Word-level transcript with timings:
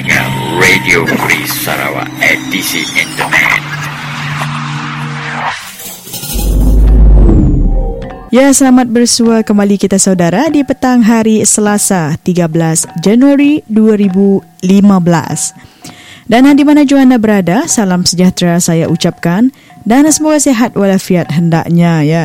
dengan 0.00 0.32
Radio 0.56 1.04
Free 1.04 1.44
Sarawak 1.44 2.08
edisi 2.24 2.80
internet. 2.96 3.60
Ya, 8.32 8.48
selamat 8.48 8.88
bersua 8.88 9.44
kembali 9.44 9.76
kita 9.76 10.00
saudara 10.00 10.48
di 10.48 10.64
petang 10.64 11.04
hari 11.04 11.44
Selasa 11.44 12.16
13 12.16 12.88
Januari 13.04 13.60
2015. 13.68 14.64
Dan 16.24 16.48
di 16.56 16.64
mana 16.64 16.88
juga 16.88 17.04
anda 17.04 17.20
berada, 17.20 17.68
salam 17.68 18.08
sejahtera 18.08 18.56
saya 18.56 18.88
ucapkan 18.88 19.52
dan 19.88 20.04
semoga 20.12 20.38
sehat 20.40 20.76
walafiat 20.76 21.30
hendaknya 21.32 22.04
ya. 22.04 22.24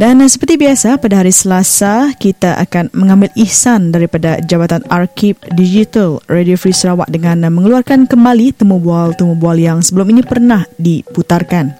Dan 0.00 0.24
seperti 0.24 0.56
biasa 0.56 0.96
pada 0.96 1.20
hari 1.20 1.28
Selasa 1.28 2.16
kita 2.16 2.56
akan 2.56 2.88
mengambil 2.96 3.28
ihsan 3.36 3.92
daripada 3.92 4.40
Jabatan 4.40 4.80
Arkib 4.88 5.36
Digital 5.52 6.24
Radio 6.24 6.56
Free 6.56 6.72
Sarawak 6.72 7.12
dengan 7.12 7.44
mengeluarkan 7.52 8.08
kembali 8.08 8.56
temu 8.56 8.80
bual-temu 8.80 9.36
bual 9.36 9.60
yang 9.60 9.84
sebelum 9.84 10.08
ini 10.16 10.24
pernah 10.24 10.64
diputarkan. 10.80 11.76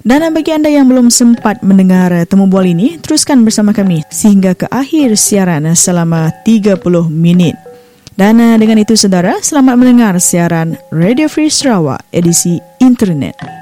Dan 0.00 0.24
bagi 0.32 0.50
anda 0.50 0.72
yang 0.72 0.88
belum 0.88 1.12
sempat 1.12 1.60
mendengar 1.60 2.10
temu 2.24 2.48
bual 2.48 2.66
ini, 2.66 2.96
teruskan 2.98 3.44
bersama 3.44 3.70
kami 3.70 4.00
sehingga 4.08 4.56
ke 4.56 4.66
akhir 4.72 5.14
siaran 5.14 5.68
selama 5.76 6.32
30 6.42 6.80
minit. 7.12 7.54
Dan 8.16 8.40
dengan 8.58 8.80
itu 8.80 8.96
saudara, 8.96 9.38
selamat 9.38 9.76
mendengar 9.76 10.16
siaran 10.18 10.74
Radio 10.90 11.28
Free 11.28 11.52
Sarawak 11.52 12.02
edisi 12.10 12.58
internet. 12.80 13.61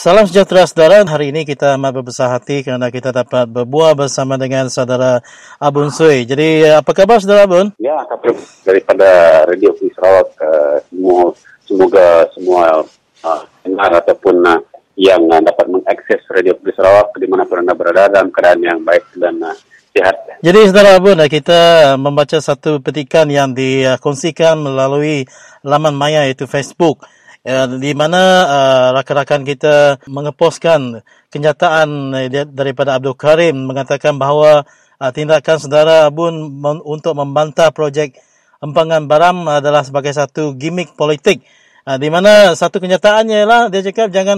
Salam 0.00 0.24
sejahtera 0.24 0.64
saudara. 0.64 1.04
Hari 1.04 1.28
ini 1.28 1.44
kita 1.44 1.76
amat 1.76 2.00
berbesar 2.00 2.32
hati 2.32 2.64
kerana 2.64 2.88
kita 2.88 3.12
dapat 3.12 3.44
berbual 3.44 3.92
bersama 3.92 4.40
dengan 4.40 4.72
saudara 4.72 5.20
Abun 5.60 5.92
Sui. 5.92 6.24
Jadi 6.24 6.64
apa 6.72 6.88
khabar 6.96 7.20
saudara 7.20 7.44
Abun? 7.44 7.68
Ya, 7.76 8.00
kabar 8.08 8.32
daripada 8.64 9.08
Radio 9.44 9.76
Free 9.76 9.92
Sarawak 9.92 10.32
uh, 10.40 10.80
semua 10.88 11.36
semoga 11.68 12.06
semua 12.32 12.80
uh, 13.28 13.42
dengar 13.60 14.00
ataupun 14.00 14.40
uh, 14.40 14.64
yang 14.96 15.20
uh, 15.28 15.44
dapat 15.44 15.68
mengakses 15.68 16.24
Radio 16.32 16.56
Free 16.64 16.72
Sarawak 16.72 17.12
di 17.20 17.28
mana 17.28 17.44
pun 17.44 17.60
anda 17.60 17.76
berada 17.76 18.08
dalam 18.08 18.32
keadaan 18.32 18.64
yang 18.64 18.80
baik 18.80 19.04
dan 19.20 19.36
uh, 19.44 19.52
sihat. 19.92 20.16
Jadi 20.40 20.60
saudara 20.72 20.96
Abun, 20.96 21.20
kita 21.28 21.60
membaca 22.00 22.40
satu 22.40 22.80
petikan 22.80 23.28
yang 23.28 23.52
dikongsikan 23.52 24.64
melalui 24.64 25.28
laman 25.60 25.92
maya 25.92 26.24
iaitu 26.24 26.48
Facebook 26.48 27.04
ya, 27.44 27.66
di 27.66 27.92
mana 27.96 28.20
uh, 28.46 28.86
rakan-rakan 29.00 29.42
kita 29.44 29.74
mengeposkan 30.08 31.04
kenyataan 31.32 31.88
uh, 32.12 32.28
daripada 32.48 32.96
Abdul 33.00 33.16
Karim 33.16 33.68
mengatakan 33.68 34.20
bahawa 34.20 34.64
uh, 35.00 35.10
tindakan 35.12 35.56
saudara 35.60 36.08
Abun 36.08 36.60
untuk 36.84 37.16
membantah 37.16 37.72
projek 37.72 38.16
empangan 38.60 39.08
baram 39.08 39.48
adalah 39.48 39.80
sebagai 39.84 40.12
satu 40.12 40.52
gimmick 40.56 40.92
politik. 40.96 41.40
Uh, 41.88 41.96
di 41.96 42.12
mana 42.12 42.52
satu 42.52 42.76
kenyataannya 42.76 43.36
ialah 43.40 43.62
dia 43.72 43.80
cakap 43.88 44.12
jangan 44.12 44.36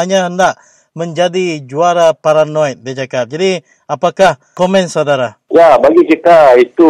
hanya 0.00 0.32
hendak 0.32 0.56
menjadi 0.94 1.60
juara 1.66 2.14
paranoid 2.14 2.80
dia 2.80 3.04
cakap. 3.04 3.28
Jadi 3.28 3.60
apakah 3.84 4.38
komen 4.54 4.86
saudara? 4.86 5.36
Ya, 5.50 5.76
bagi 5.76 6.06
kita 6.06 6.54
itu 6.56 6.88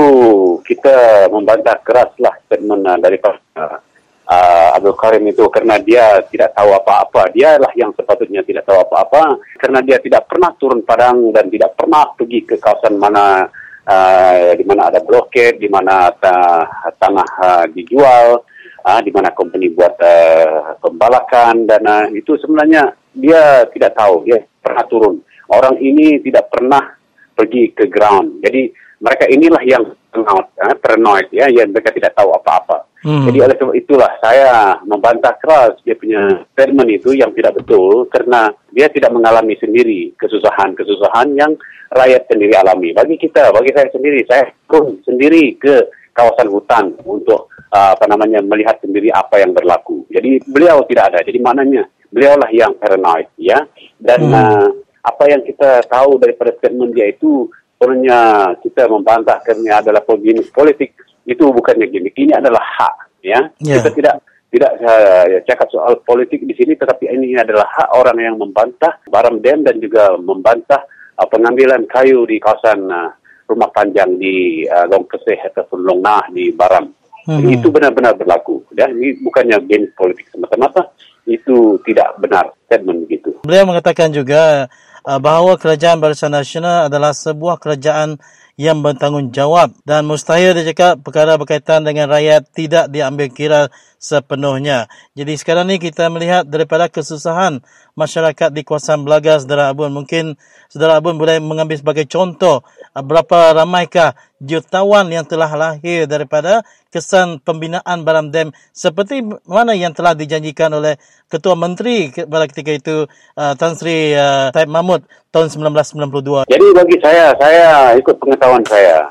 kita 0.62 1.26
membantah 1.32 1.80
keraslah 1.80 2.36
statement 2.46 2.84
daripada 3.00 3.80
uh, 4.28 4.77
Abdul 4.77 4.97
Karim 4.97 5.25
itu 5.28 5.44
kerana 5.53 5.77
dia 5.80 6.20
tidak 6.28 6.56
tahu 6.56 6.72
apa-apa. 6.72 7.33
Dialah 7.33 7.72
yang 7.77 7.92
sepatutnya 7.92 8.44
tidak 8.44 8.64
tahu 8.64 8.81
apa-apa 8.81 9.38
kerana 9.60 9.81
dia 9.84 10.00
tidak 10.00 10.28
pernah 10.28 10.50
turun 10.56 10.81
padang 10.84 11.32
dan 11.32 11.48
tidak 11.53 11.76
pernah 11.76 12.12
pergi 12.16 12.41
ke 12.44 12.54
kawasan 12.56 12.97
mana 12.97 13.48
uh, 13.84 14.50
di 14.56 14.65
mana 14.65 14.88
ada 14.93 15.00
blokade, 15.04 15.60
di 15.60 15.69
mana 15.69 16.09
uh, 16.12 16.62
tanah 16.97 17.28
uh, 17.41 17.65
dijual, 17.72 18.44
uh, 18.84 19.00
di 19.04 19.10
mana 19.12 19.32
company 19.32 19.72
buat 19.72 19.94
uh, 20.00 20.81
pembalakan 20.81 21.69
dan 21.69 21.82
uh, 21.84 22.06
itu 22.12 22.37
sebenarnya 22.41 22.97
dia 23.12 23.69
tidak 23.72 23.97
tahu. 23.97 24.25
Dia 24.28 24.41
pernah 24.60 24.84
turun. 24.88 25.21
Orang 25.53 25.77
ini 25.77 26.25
tidak 26.25 26.48
pernah 26.48 26.97
pergi 27.37 27.77
ke 27.77 27.84
ground. 27.91 28.41
Jadi 28.41 28.72
mereka 29.04 29.28
inilah 29.28 29.62
yang 29.66 29.84
paranoid, 30.14 30.47
uh, 30.62 30.76
paranoid 30.78 31.28
ya, 31.34 31.50
yang 31.50 31.75
mereka 31.75 31.91
tidak 31.91 32.14
tahu 32.14 32.30
apa-apa. 32.30 32.86
Hmm. 33.04 33.28
Jadi 33.28 33.36
oleh 33.36 33.56
sebab 33.60 33.75
itulah 33.76 34.10
saya 34.22 34.80
membantah 34.80 35.36
keras 35.36 35.76
dia 35.84 35.92
punya 35.92 36.41
statement 36.56 36.88
itu 36.88 37.12
yang 37.12 37.36
tidak 37.36 37.60
betul 37.60 38.08
kerana 38.08 38.48
dia 38.72 38.88
tidak 38.88 39.12
mengalami 39.12 39.53
sendiri 39.60 40.16
kesusahan-kesusahan 40.16 41.36
yang 41.36 41.53
rakyat 41.92 42.24
sendiri 42.32 42.56
alami. 42.56 42.97
Bagi 42.97 43.20
kita, 43.20 43.53
bagi 43.53 43.76
saya 43.76 43.92
sendiri, 43.92 44.24
saya 44.24 44.48
pun 44.64 44.97
sendiri 45.04 45.53
ke 45.60 45.84
kawasan 46.16 46.48
hutan 46.48 46.97
untuk 47.04 47.53
uh, 47.74 47.92
apa 47.92 48.08
namanya 48.08 48.41
melihat 48.41 48.80
sendiri 48.80 49.12
apa 49.12 49.36
yang 49.42 49.53
berlaku. 49.53 50.08
Jadi 50.08 50.41
beliau 50.48 50.80
tidak 50.88 51.12
ada. 51.12 51.20
Jadi 51.26 51.38
maknanya 51.44 51.84
beliaulah 52.08 52.48
yang 52.56 52.72
paranoid 52.80 53.28
ya. 53.36 53.69
Dan 54.00 54.30
hmm. 54.30 54.32
uh, 54.32 54.69
apa 55.04 55.24
yang 55.28 55.44
kita 55.44 55.84
tahu 55.92 56.16
daripada 56.16 56.56
statement 56.56 56.97
dia 56.97 57.12
itu 57.12 57.53
sebenarnya 57.76 58.52
kita 58.62 58.88
membantah 58.88 59.38
kerana 59.42 59.82
adalah 59.82 60.02
politik 60.06 60.94
itu 61.24 61.44
bukannya 61.44 61.88
gimmick. 61.88 62.16
Ini 62.16 62.38
adalah 62.38 62.62
hak, 62.62 62.94
ya. 63.24 63.40
Yeah. 63.60 63.80
Kita 63.80 63.90
tidak 63.92 64.14
tidak 64.54 64.72
uh, 64.86 65.26
cakap 65.50 65.68
soal 65.74 65.98
politik 66.06 66.46
di 66.46 66.54
sini, 66.54 66.78
tetapi 66.78 67.10
ini 67.10 67.34
adalah 67.34 67.66
hak 67.66 67.90
orang 67.98 68.18
yang 68.22 68.36
membantah 68.38 69.02
barang 69.10 69.42
dam 69.42 69.66
dan 69.66 69.82
juga 69.82 70.14
membantah 70.14 70.86
uh, 71.18 71.26
pengambilan 71.26 71.82
kayu 71.90 72.22
di 72.22 72.38
kawasan 72.38 72.86
uh, 72.86 73.10
rumah 73.50 73.68
panjang 73.74 74.14
di 74.14 74.62
uh, 74.70 74.86
Long 74.86 75.10
Keseh 75.10 75.42
ataupun 75.50 75.82
Long 75.82 76.00
Nah 76.00 76.22
di 76.30 76.54
Baram. 76.54 76.86
Hmm. 77.24 77.41
Itu 77.50 77.72
benar-benar 77.72 78.14
berlaku. 78.14 78.62
Ya. 78.76 78.86
Ini 78.86 79.24
bukannya 79.24 79.58
game 79.64 79.91
politik 79.96 80.28
semata-mata. 80.28 80.92
Itu 81.24 81.80
tidak 81.88 82.20
benar 82.20 82.52
statement 82.68 83.08
begitu. 83.08 83.41
Beliau 83.48 83.64
mengatakan 83.64 84.12
juga 84.12 84.68
bahawa 85.04 85.60
kerajaan 85.60 86.00
Barisan 86.00 86.32
Nasional 86.32 86.88
adalah 86.88 87.12
sebuah 87.12 87.60
kerajaan 87.60 88.16
yang 88.54 88.87
bertanggungjawab 88.87 89.82
dan 89.82 90.06
mustahil 90.06 90.54
dia 90.54 90.70
cakap 90.70 91.03
perkara 91.03 91.34
berkaitan 91.34 91.82
dengan 91.82 92.06
rakyat 92.06 92.47
tidak 92.54 92.87
diambil 92.87 93.26
kira 93.28 93.60
sepenuhnya. 93.98 94.87
Jadi 95.19 95.34
sekarang 95.34 95.66
ni 95.66 95.82
kita 95.82 96.06
melihat 96.06 96.47
daripada 96.47 96.87
kesusahan 96.87 97.60
masyarakat 97.98 98.54
di 98.54 98.62
kawasan 98.62 99.03
Belaga 99.03 99.42
Saudara 99.42 99.75
Abun. 99.75 99.91
Mungkin 99.91 100.38
Saudara 100.70 101.03
Abun 101.03 101.19
boleh 101.19 101.42
mengambil 101.42 101.75
sebagai 101.82 102.06
contoh 102.06 102.62
berapa 103.03 103.59
ramaikah 103.59 104.15
jutawan 104.38 105.10
yang 105.10 105.27
telah 105.27 105.50
lahir 105.50 106.06
daripada 106.06 106.62
kesan 106.94 107.43
pembinaan 107.43 108.06
Baram 108.06 108.31
Dam 108.31 108.55
seperti 108.71 109.19
mana 109.50 109.75
yang 109.75 109.91
telah 109.91 110.15
dijanjikan 110.15 110.71
oleh 110.71 110.94
Ketua 111.27 111.59
Menteri 111.59 112.15
pada 112.15 112.47
ketika 112.47 112.71
itu 112.71 112.97
uh, 113.34 113.53
Tan 113.59 113.75
Sri 113.75 114.15
uh, 114.15 114.54
Taib 114.54 114.71
Mahmud 114.71 115.03
tahun 115.34 115.50
1992. 115.50 116.47
Jadi 116.47 116.66
bagi 116.71 116.97
saya, 117.03 117.34
saya 117.34 117.99
ikut 117.99 118.15
pengetahuan 118.22 118.62
saya 118.71 119.10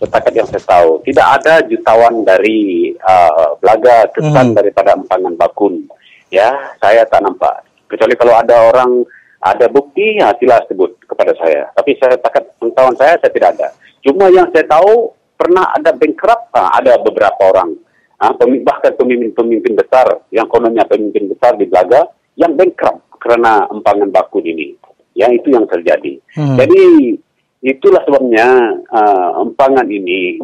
setakat 0.00 0.32
yang 0.32 0.48
saya 0.48 0.64
tahu 0.64 1.04
tidak 1.04 1.26
ada 1.40 1.60
jutawan 1.68 2.24
dari 2.24 2.92
uh, 3.04 3.52
Belaga 3.60 4.08
kesan 4.16 4.52
hmm. 4.52 4.56
daripada 4.56 4.96
empangan 4.96 5.34
bakun. 5.36 5.84
Ya, 6.32 6.56
saya 6.80 7.04
tak 7.04 7.20
nampak. 7.20 7.68
Kecuali 7.90 8.14
kalau 8.14 8.38
ada 8.38 8.70
orang 8.70 9.02
ada 9.40 9.66
bukti, 9.72 10.20
ya 10.20 10.36
sila 10.36 10.60
sebut 10.68 11.00
kepada 11.08 11.32
saya. 11.40 11.72
Tapi 11.72 11.96
saya 11.96 12.20
takat 12.20 12.44
pengetahuan 12.60 12.96
saya, 13.00 13.16
saya 13.16 13.32
tidak 13.32 13.56
ada. 13.56 13.68
Cuma 14.04 14.28
yang 14.28 14.48
saya 14.52 14.68
tahu 14.68 15.16
pernah 15.40 15.64
ada 15.72 15.96
bankrupt, 15.96 16.52
ada 16.52 17.00
beberapa 17.00 17.40
orang. 17.48 17.72
Bahkan 18.20 19.00
pemimpin-pemimpin 19.00 19.80
besar 19.80 20.28
yang 20.28 20.44
kononnya 20.44 20.84
pemimpin 20.84 21.32
besar 21.32 21.56
di 21.56 21.64
Belaga 21.64 22.04
yang 22.36 22.52
bankrupt 22.52 23.16
kerana 23.16 23.64
empangan 23.72 24.12
bakun 24.12 24.44
ini. 24.44 24.76
Ya, 25.16 25.32
itu 25.32 25.48
yang 25.52 25.64
terjadi. 25.64 26.20
Hmm. 26.36 26.60
Jadi, 26.60 27.16
itulah 27.64 28.04
sebabnya 28.04 28.76
uh, 28.92 29.40
empangan 29.40 29.88
ini, 29.88 30.36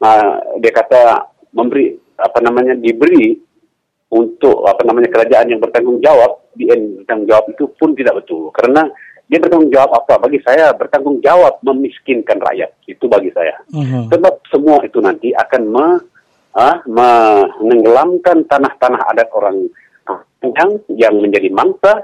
uh, 0.00 0.60
dia 0.60 0.72
kata 0.72 1.32
memberi, 1.56 1.96
apa 2.20 2.38
namanya, 2.44 2.76
diberi 2.76 3.36
untuk 4.12 4.68
apa 4.68 4.84
namanya 4.84 5.08
kerajaan 5.08 5.52
yang 5.52 5.60
bertanggung 5.60 6.00
jawab, 6.04 6.41
di 6.56 6.68
bertanggung 6.68 7.28
jawab 7.28 7.44
itu 7.50 7.64
pun 7.76 7.90
tidak 7.96 8.22
betul. 8.22 8.52
Kerana 8.52 8.88
dia 9.26 9.38
bertanggung 9.40 9.72
jawab 9.72 9.90
apa? 9.96 10.28
Bagi 10.28 10.38
saya 10.44 10.72
bertanggung 10.76 11.18
jawab 11.24 11.56
memiskinkan 11.64 12.36
rakyat. 12.36 12.70
Itu 12.84 13.08
bagi 13.08 13.32
saya. 13.32 13.56
Uh-huh. 13.72 14.08
Sebab 14.12 14.34
semua 14.52 14.84
itu 14.84 15.00
nanti 15.00 15.32
akan 15.32 15.62
me, 15.72 15.86
ah, 16.52 16.76
menenggelamkan 16.84 18.44
tanah-tanah 18.44 19.00
adat 19.08 19.28
orang 19.32 19.56
yang 20.42 20.70
yang 20.92 21.14
menjadi 21.22 21.48
mangsa, 21.54 22.02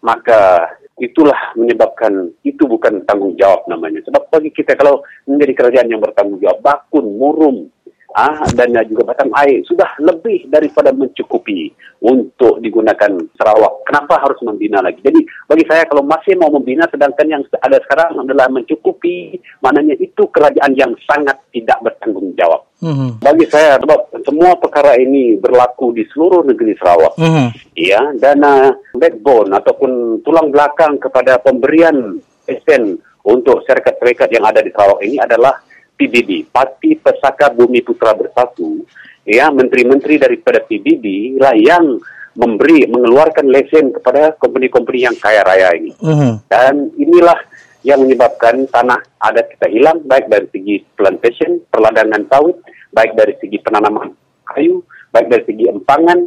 maka 0.00 0.72
itulah 1.00 1.56
menyebabkan 1.56 2.28
itu 2.44 2.68
bukan 2.68 3.02
tanggung 3.08 3.34
jawab 3.40 3.64
namanya. 3.66 4.04
Sebab 4.04 4.28
bagi 4.28 4.52
kita 4.52 4.76
kalau 4.76 5.00
menjadi 5.24 5.52
kerajaan 5.56 5.90
yang 5.90 6.00
bertanggung 6.04 6.38
jawab, 6.44 6.60
bakun, 6.60 7.16
murum, 7.16 7.72
ah, 8.14 8.42
dan 8.54 8.74
juga 8.88 9.14
batang 9.14 9.30
air 9.44 9.62
sudah 9.66 9.86
lebih 10.02 10.48
daripada 10.50 10.90
mencukupi 10.90 11.70
untuk 12.00 12.58
digunakan 12.64 13.12
Sarawak. 13.36 13.84
Kenapa 13.84 14.20
harus 14.24 14.40
membina 14.40 14.80
lagi? 14.80 15.04
Jadi 15.04 15.20
bagi 15.46 15.64
saya 15.68 15.84
kalau 15.84 16.00
masih 16.02 16.34
mau 16.40 16.48
membina 16.48 16.88
sedangkan 16.88 17.26
yang 17.28 17.42
ada 17.60 17.76
sekarang 17.84 18.24
adalah 18.24 18.48
mencukupi, 18.48 19.36
maknanya 19.60 19.94
itu 20.00 20.24
kerajaan 20.32 20.72
yang 20.74 20.92
sangat 21.04 21.36
tidak 21.52 21.78
bertanggung 21.84 22.32
jawab. 22.34 22.64
Mm-hmm. 22.80 23.20
Bagi 23.20 23.46
saya 23.52 23.76
sebab 23.76 24.08
semua 24.24 24.56
perkara 24.56 24.96
ini 24.96 25.36
berlaku 25.36 25.92
di 25.92 26.08
seluruh 26.08 26.40
negeri 26.48 26.72
Sarawak. 26.80 27.20
Mm-hmm. 27.20 27.48
Ya, 27.76 28.00
dan 28.16 28.40
uh, 28.40 28.72
backbone 28.96 29.52
ataupun 29.52 30.24
tulang 30.24 30.48
belakang 30.48 30.96
kepada 30.96 31.36
pemberian 31.44 32.16
SN 32.48 32.96
untuk 33.28 33.60
syarikat-syarikat 33.68 34.32
yang 34.32 34.48
ada 34.48 34.64
di 34.64 34.72
Sarawak 34.72 35.04
ini 35.04 35.20
adalah 35.20 35.60
PBB, 36.00 36.48
Parti 36.48 36.96
Pesaka 36.96 37.52
Bumi 37.52 37.84
Putra 37.84 38.16
Bersatu, 38.16 38.80
ya 39.28 39.52
menteri-menteri 39.52 40.16
daripada 40.16 40.64
PBB 40.64 41.36
lah 41.36 41.52
yang 41.52 42.00
memberi 42.32 42.88
mengeluarkan 42.88 43.52
lesen 43.52 43.92
kepada 43.92 44.32
company-company 44.40 45.04
yang 45.04 45.16
kaya 45.20 45.44
raya 45.44 45.76
ini. 45.76 45.92
Mm-hmm. 46.00 46.32
Dan 46.48 46.88
inilah 46.96 47.36
yang 47.84 48.00
menyebabkan 48.00 48.64
tanah 48.72 49.00
adat 49.20 49.52
kita 49.56 49.68
hilang 49.68 50.00
baik 50.08 50.32
dari 50.32 50.48
segi 50.48 50.76
plantation, 50.96 51.60
perladangan 51.68 52.24
sawit, 52.32 52.56
baik 52.96 53.12
dari 53.12 53.36
segi 53.40 53.60
penanaman 53.60 54.16
kayu, 54.48 54.80
baik 55.12 55.28
dari 55.28 55.44
segi 55.44 55.64
empangan 55.68 56.18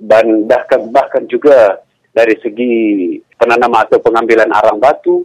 dan 0.00 0.48
bahkan 0.48 0.80
bahkan 0.88 1.24
juga 1.28 1.80
dari 2.10 2.34
segi 2.40 2.72
penanaman 3.36 3.86
atau 3.86 4.02
pengambilan 4.02 4.50
arang 4.50 4.80
batu 4.80 5.24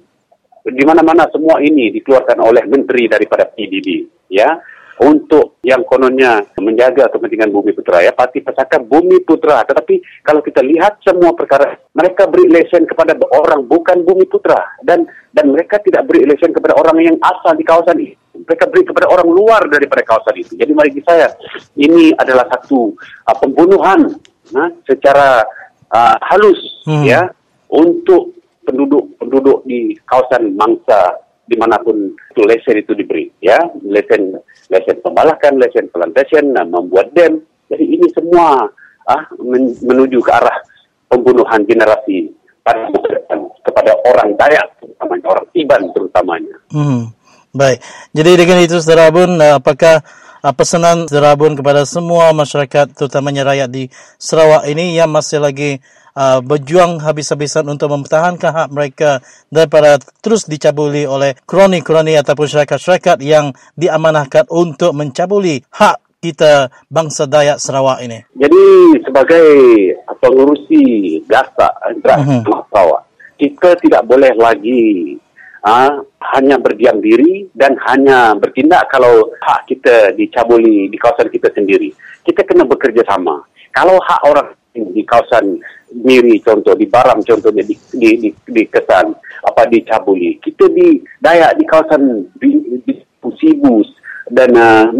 di 0.65 0.83
mana-mana 0.85 1.29
semua 1.29 1.61
ini 1.61 1.93
dikeluarkan 1.93 2.41
oleh 2.41 2.65
menteri 2.65 3.05
daripada 3.05 3.45
PBB 3.45 3.87
ya. 4.33 4.57
Untuk 4.95 5.59
yang 5.59 5.83
kononnya 5.83 6.39
menjaga 6.55 7.11
kepentingan 7.11 7.51
Bumi 7.51 7.75
Putra 7.75 7.99
ya. 7.99 8.15
Parti 8.15 8.39
Pesaka 8.39 8.79
Bumi 8.79 9.19
Putra. 9.27 9.59
Tetapi 9.67 10.23
kalau 10.23 10.39
kita 10.39 10.63
lihat 10.63 11.03
semua 11.03 11.35
perkara 11.35 11.75
mereka 11.91 12.31
beri 12.31 12.47
lesen 12.47 12.87
kepada 12.87 13.11
orang 13.35 13.67
bukan 13.67 14.07
Bumi 14.07 14.23
Putra. 14.23 14.55
Dan 14.79 15.03
dan 15.35 15.51
mereka 15.51 15.83
tidak 15.83 16.07
beri 16.07 16.23
lesen 16.23 16.55
kepada 16.55 16.79
orang 16.79 16.95
yang 17.03 17.19
asal 17.19 17.51
di 17.59 17.67
kawasan 17.67 17.99
ini 17.99 18.15
mereka 18.43 18.67
beri 18.67 18.83
kepada 18.83 19.07
orang 19.07 19.27
luar 19.31 19.61
daripada 19.71 20.03
kawasan 20.03 20.35
itu. 20.35 20.53
Jadi 20.59 20.71
bagi 20.75 21.01
saya 21.07 21.31
ini 21.79 22.11
adalah 22.19 22.45
satu 22.51 22.91
uh, 23.25 23.35
pembunuhan 23.39 24.11
uh, 24.53 24.69
secara 24.83 25.43
uh, 25.89 26.15
halus 26.19 26.59
hmm. 26.85 27.03
ya 27.07 27.31
untuk 27.71 28.34
penduduk-penduduk 28.65 29.63
di 29.69 29.93
kawasan 30.09 30.57
mangsa 30.57 31.21
di 31.45 31.53
mana 31.61 31.77
pun 31.77 32.09
itu 32.09 32.41
lesen 32.43 32.81
itu 32.81 32.97
diberi 32.97 33.29
ya. 33.39 33.57
Lesen 33.85 34.33
lesen 34.73 34.97
pembalakan 35.05 35.61
lesen 35.61 35.87
plantation 35.93 36.51
membuat 36.51 37.13
dam. 37.13 37.39
Jadi 37.69 37.85
ini 37.85 38.07
semua 38.13 38.65
ah 39.05 39.21
menuju 39.85 40.17
ke 40.21 40.31
arah 40.33 40.57
pembunuhan 41.09 41.61
generasi 41.69 42.33
pada 42.65 42.89
kepada 43.61 43.91
orang 44.09 44.33
Dayak 44.33 44.67
terutamanya 44.81 45.25
orang 45.29 45.47
Iban 45.53 45.81
terutamanya. 45.93 46.55
Hmm. 46.73 47.13
baik. 47.55 47.79
Jadi 48.11 48.31
dengan 48.35 48.59
itu 48.65 48.81
saudara 48.81 49.13
Bun 49.13 49.37
apakah 49.39 50.01
uh, 50.41 50.53
pesanan 50.53 51.05
saudara 51.05 51.37
Bun 51.37 51.53
kepada 51.53 51.85
semua 51.85 52.33
masyarakat 52.33 52.97
terutamanya 52.97 53.45
rakyat 53.45 53.69
di 53.69 53.83
Sarawak 54.17 54.65
ini 54.69 54.97
yang 54.97 55.13
masih 55.13 55.39
lagi 55.41 55.79
uh, 56.15 56.39
berjuang 56.41 57.03
habis-habisan 57.03 57.67
untuk 57.67 57.91
mempertahankan 57.91 58.51
hak 58.51 58.69
mereka 58.71 59.19
daripada 59.51 59.99
terus 60.23 60.47
dicabuli 60.47 61.03
oleh 61.05 61.35
kroni-kroni 61.45 62.15
ataupun 62.17 62.47
syarikat-syarikat 62.47 63.21
yang 63.21 63.51
diamanahkan 63.75 64.47
untuk 64.49 64.95
mencabuli 64.95 65.61
hak 65.75 66.01
kita 66.23 66.73
bangsa 66.89 67.29
Dayak 67.29 67.61
Sarawak 67.61 68.01
ini. 68.01 68.25
Jadi 68.33 68.65
sebagai 69.05 69.45
pengurusi 70.17 70.81
gasa 71.29 71.69
uh-huh. 71.85 72.41
Sarawak, 72.73 73.05
kita 73.37 73.77
tidak 73.77 74.01
boleh 74.09 74.33
lagi 74.33 75.13
uh, 75.61 76.01
hanya 76.33 76.57
berdiam 76.57 76.97
diri 76.97 77.45
dan 77.53 77.77
hanya 77.85 78.33
bertindak 78.33 78.89
kalau 78.89 79.29
hak 79.45 79.69
kita 79.69 80.17
dicabuli 80.17 80.89
di 80.89 80.97
kawasan 80.97 81.29
kita 81.29 81.53
sendiri. 81.53 81.93
Kita 82.25 82.41
kena 82.41 82.65
bekerja 82.65 83.05
sama. 83.05 83.45
Kalau 83.69 84.01
hak 84.01 84.21
orang 84.25 84.49
di 84.73 85.03
kawasan 85.05 85.61
Miri 85.95 86.43
contoh, 86.43 86.75
di 86.75 86.91
Baram 86.91 87.23
contohnya, 87.23 87.63
di, 87.63 87.75
di, 87.95 88.09
di, 88.19 88.29
di 88.31 88.63
Kesan, 88.67 89.15
apa 89.47 89.63
di 89.71 89.79
Cabuli. 89.87 90.35
Kita 90.43 90.67
di 90.67 90.99
Dayak, 91.23 91.55
di 91.55 91.63
kawasan 91.63 92.27
di, 92.35 92.49
di 92.83 92.93
Pusibus 93.23 93.87
dan 94.27 94.51
uh, 94.55 94.91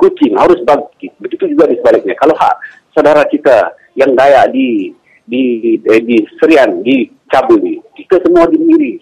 Kucing 0.00 0.32
harus 0.32 0.56
bangkit. 0.64 1.12
Begitu 1.20 1.52
juga 1.52 1.68
di 1.68 1.76
sebaliknya. 1.76 2.16
Kalau 2.16 2.32
hak 2.32 2.56
saudara 2.96 3.20
kita 3.28 3.76
yang 4.00 4.16
Dayak 4.16 4.48
di 4.56 4.96
di, 5.28 5.42
di, 5.60 5.76
di 5.84 6.16
Serian, 6.40 6.80
di 6.80 7.06
Cabuli, 7.28 7.76
kita 7.94 8.18
semua 8.24 8.48
di 8.48 8.56
Miri 8.58 8.98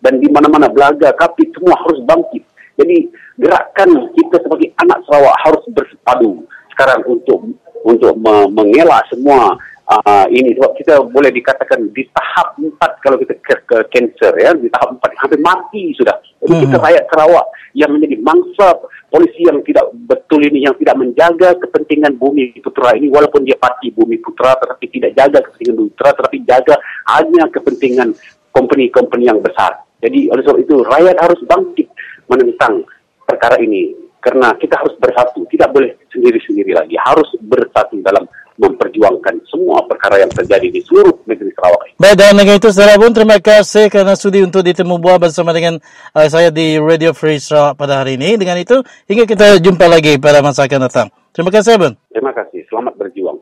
dan 0.00 0.22
di 0.22 0.30
mana-mana 0.30 0.70
Belaga, 0.70 1.10
Kapit, 1.18 1.50
semua 1.52 1.74
harus 1.82 1.98
bangkit. 2.06 2.46
Jadi 2.76 3.10
gerakan 3.40 4.12
kita 4.14 4.36
sebagai 4.44 4.70
anak 4.78 5.02
Sarawak 5.08 5.36
harus 5.42 5.64
bersepadu 5.72 6.44
sekarang 6.76 7.00
untuk 7.08 7.40
untuk 7.82 8.12
mengelak 8.52 9.02
semua 9.08 9.56
uh, 9.86 10.26
ini 10.30 10.54
sebab 10.58 10.72
kita 10.78 10.94
boleh 11.06 11.30
dikatakan 11.30 11.90
di 11.94 12.02
tahap 12.10 12.58
empat 12.58 12.98
kalau 13.00 13.16
kita 13.22 13.34
ke, 13.38 13.54
ke 13.66 13.76
cancer 13.94 14.32
ya 14.38 14.50
di 14.54 14.66
tahap 14.70 14.98
empat 14.98 15.10
hampir 15.18 15.40
mati 15.40 15.94
sudah. 15.94 16.14
Jadi 16.42 16.52
hmm. 16.52 16.62
kita 16.68 16.76
rakyat 16.82 17.04
Sarawak 17.10 17.46
yang 17.72 17.90
menjadi 17.94 18.16
mangsa 18.22 18.68
polisi 19.08 19.46
yang 19.46 19.62
tidak 19.62 19.86
betul 20.06 20.42
ini 20.42 20.66
yang 20.66 20.74
tidak 20.76 20.96
menjaga 20.98 21.48
kepentingan 21.62 22.18
bumi 22.18 22.52
putra 22.60 22.98
ini 22.98 23.08
walaupun 23.08 23.46
dia 23.46 23.56
parti 23.56 23.94
bumi 23.94 24.18
putra 24.18 24.58
tetapi 24.58 24.84
tidak 24.90 25.10
jaga 25.14 25.38
kepentingan 25.46 25.74
bumi 25.78 25.90
putra 25.94 26.10
tetapi 26.18 26.38
jaga 26.44 26.74
hanya 27.16 27.44
kepentingan 27.48 28.08
company-company 28.50 29.24
yang 29.28 29.40
besar. 29.44 29.84
Jadi 30.00 30.28
oleh 30.32 30.42
sebab 30.44 30.58
itu 30.60 30.74
rakyat 30.84 31.16
harus 31.20 31.40
bangkit 31.44 31.88
menentang 32.28 32.84
perkara 33.24 33.60
ini. 33.60 33.92
Karena 34.16 34.58
kita 34.58 34.74
harus 34.74 34.98
bersatu 34.98 35.46
tidak 35.46 35.70
boleh 35.70 35.94
sendiri-sendiri 36.10 36.74
lagi. 36.74 36.98
Harus 36.98 37.30
bersatu 37.38 38.02
dalam 38.02 38.26
memperjuangkan 38.56 39.34
semua 39.48 39.84
perkara 39.84 40.20
yang 40.20 40.32
terjadi 40.32 40.68
di 40.68 40.80
seluruh 40.84 41.12
negeri 41.28 41.52
Sarawak. 41.56 41.96
Baik, 41.96 42.16
dan 42.20 42.36
dengan 42.36 42.54
itu 42.56 42.68
saudara 42.72 43.00
pun 43.00 43.12
terima 43.12 43.38
kasih 43.40 43.88
kerana 43.88 44.12
sudi 44.16 44.44
untuk 44.44 44.60
ditemu 44.64 44.96
buah 45.00 45.16
bersama 45.20 45.52
dengan 45.56 45.80
uh, 46.12 46.26
saya 46.28 46.52
di 46.52 46.76
Radio 46.76 47.16
Free 47.16 47.40
Sarawak 47.40 47.80
pada 47.80 48.04
hari 48.04 48.20
ini. 48.20 48.36
Dengan 48.36 48.60
itu, 48.60 48.80
hingga 49.08 49.24
kita 49.24 49.60
jumpa 49.60 49.86
lagi 49.88 50.16
pada 50.20 50.44
masa 50.44 50.68
akan 50.68 50.88
datang. 50.88 51.08
Terima 51.32 51.52
kasih, 51.52 51.76
Abang. 51.76 51.94
Terima 52.12 52.32
kasih. 52.32 52.64
Selamat 52.68 52.96
berjuang. 52.96 53.38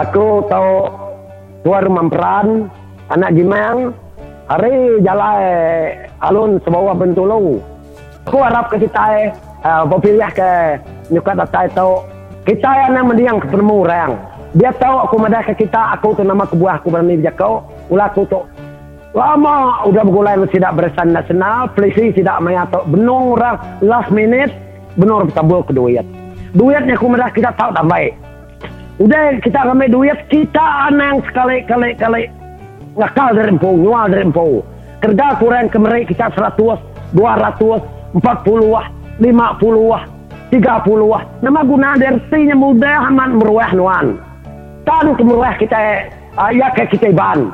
Aku 0.00 0.40
tahu 0.48 0.72
tuan 1.60 1.84
memperan 1.92 2.72
anak 3.12 3.36
Jimang 3.36 3.92
hari 4.50 4.98
jalan 5.06 5.38
alun 6.18 6.58
sebawa 6.66 6.90
bentulu. 6.98 7.62
Aku 8.26 8.42
harap 8.42 8.74
ke 8.74 8.82
kita 8.82 9.02
eh 9.22 9.28
uh, 9.62 9.86
berpilih 9.86 10.26
ke 10.34 10.82
nyukat 11.14 11.38
data 11.38 11.70
itu 11.70 11.88
kita 12.50 12.66
yang 12.66 12.98
nak 12.98 13.04
mendiang 13.14 13.38
ketemu 13.38 13.86
orang. 13.86 14.12
Dia 14.58 14.74
tahu 14.74 15.06
aku 15.06 15.14
madah 15.22 15.46
ke 15.46 15.54
kita, 15.54 15.94
aku 15.94 16.18
tu 16.18 16.26
nama 16.26 16.42
kebuah 16.42 16.82
aku 16.82 16.90
berani 16.90 17.22
bijak 17.22 17.38
kau. 17.38 17.62
Ulah 17.86 18.10
aku 18.10 18.26
tu 18.26 18.42
lama 19.14 19.86
udah 19.86 20.02
bergulai 20.02 20.34
tidak 20.50 20.74
bersanda 20.74 21.22
senal, 21.30 21.70
polisi 21.70 22.10
tidak 22.10 22.42
mengatur 22.42 22.82
benung 22.90 23.38
orang 23.38 23.58
last 23.78 24.10
minute 24.10 24.50
benar 24.98 25.30
tabul 25.30 25.62
ke 25.62 25.70
duit. 25.70 26.02
Duitnya 26.50 26.98
aku 26.98 27.06
madah 27.06 27.30
kita 27.30 27.54
tahu 27.54 27.70
tak 27.70 27.86
baik. 27.86 28.12
Udah 28.98 29.38
kita 29.38 29.62
ramai 29.62 29.86
duit, 29.86 30.18
kita 30.26 30.90
anang 30.90 31.22
sekali 31.30 31.62
kali 31.62 31.94
kali 31.94 32.39
ngakal 32.96 33.36
dari 33.36 33.50
empu, 33.54 33.70
nyual 33.78 34.10
dari 34.10 34.26
empu. 34.26 34.64
Kerja 35.00 35.38
kurang 35.40 35.72
kemerai 35.72 36.04
kita 36.04 36.28
seratus, 36.36 36.76
dua 37.16 37.40
ratus, 37.40 37.80
empat 38.12 38.44
puluh 38.44 38.76
lima 39.16 39.56
puluh 39.56 39.96
tiga 40.52 40.82
puluh. 40.84 41.16
Nama 41.40 41.60
guna 41.64 41.96
dari 41.96 42.20
tinya 42.28 42.56
muda 42.58 43.08
aman 43.08 43.40
meruah 43.40 43.70
nuan. 43.72 44.20
Tan 44.84 45.12
kemeruah 45.16 45.56
kita, 45.56 46.08
uh, 46.36 46.50
ya 46.52 46.68
ke 46.76 46.84
kita 46.92 47.12
ban. 47.16 47.48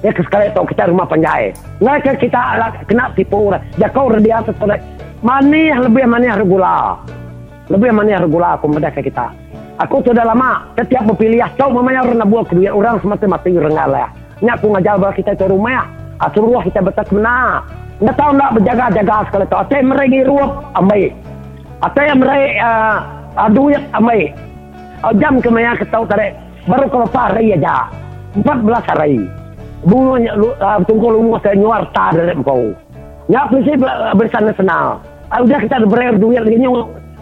Ya 0.00 0.16
ke 0.16 0.24
sekali 0.24 0.48
itu 0.48 0.62
kita 0.72 0.88
rumah 0.88 1.04
penjahit. 1.04 1.52
Nggak 1.84 1.96
ke 2.00 2.28
kita 2.28 2.40
kena 2.88 3.12
tipu. 3.12 3.52
Ya 3.76 3.92
kau 3.92 4.08
di 4.08 4.32
atas 4.32 4.56
pada 4.56 4.80
manih 5.20 5.76
lebih 5.76 6.08
manih 6.08 6.32
regula. 6.32 6.96
Lebih 7.68 7.92
manih 7.92 8.16
regula 8.24 8.56
aku 8.56 8.72
ke 8.72 9.04
kita. 9.04 9.28
Aku 9.80 10.04
sudah 10.04 10.24
lama 10.24 10.64
setiap 10.76 11.08
berpilih 11.08 11.44
kau 11.60 11.72
mamanya 11.72 12.04
orang 12.04 12.28
buat 12.28 12.48
kedua 12.48 12.72
orang 12.72 13.00
semata 13.00 13.24
mati 13.24 13.56
rengalah 13.56 14.08
Nya 14.40 14.56
aku 14.56 14.72
ngajar 14.72 14.96
bawa 14.96 15.12
kita 15.12 15.36
ke 15.36 15.44
rumah. 15.44 15.84
Asuruh 16.20 16.64
kita 16.64 16.80
betas 16.80 17.08
mana. 17.12 17.60
Nggak 18.00 18.16
tahu 18.16 18.30
nak 18.32 18.50
berjaga-jaga 18.56 19.16
sekali 19.28 19.44
tu. 19.48 19.56
Atau 19.56 19.80
mereka 19.84 20.18
ruap 20.24 20.50
amai. 20.80 21.12
Atau 21.84 22.02
yang 22.04 22.20
mereka 22.20 22.48
uh, 22.64 22.96
uh, 23.36 23.48
duit 23.52 23.80
amai. 23.92 24.32
Jam 25.16 25.40
kemana 25.40 25.76
kita 25.76 25.92
tahu 25.92 26.04
tadi. 26.08 26.32
Baru 26.68 26.88
kalau 26.88 27.08
hari 27.12 27.56
aja. 27.56 27.88
14 28.36 28.90
hari. 28.92 29.28
Bunga 29.84 30.16
uh, 30.36 30.78
tunggu 30.84 31.08
lumur 31.08 31.40
saya 31.40 31.56
nyuar 31.56 31.88
ta 31.92 32.12
dari. 32.12 32.36
Ya 33.28 33.48
prinsip 33.48 33.80
uh, 33.84 34.12
bersama 34.16 34.52
senal. 34.56 35.00
Uh, 35.32 35.44
udah 35.44 35.60
kita 35.60 35.84
berer 35.88 36.16
duit 36.20 36.44
ini 36.48 36.68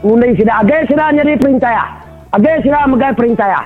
ngundai 0.02 0.34
sida 0.38 0.62
age 0.62 0.90
sida 0.90 1.10
nyari 1.14 1.38
perintah 1.38 1.70
ya. 1.70 1.86
Age 2.34 2.66
sida 2.66 2.86
megai 2.86 3.14
perintah 3.14 3.46
ya. 3.46 3.62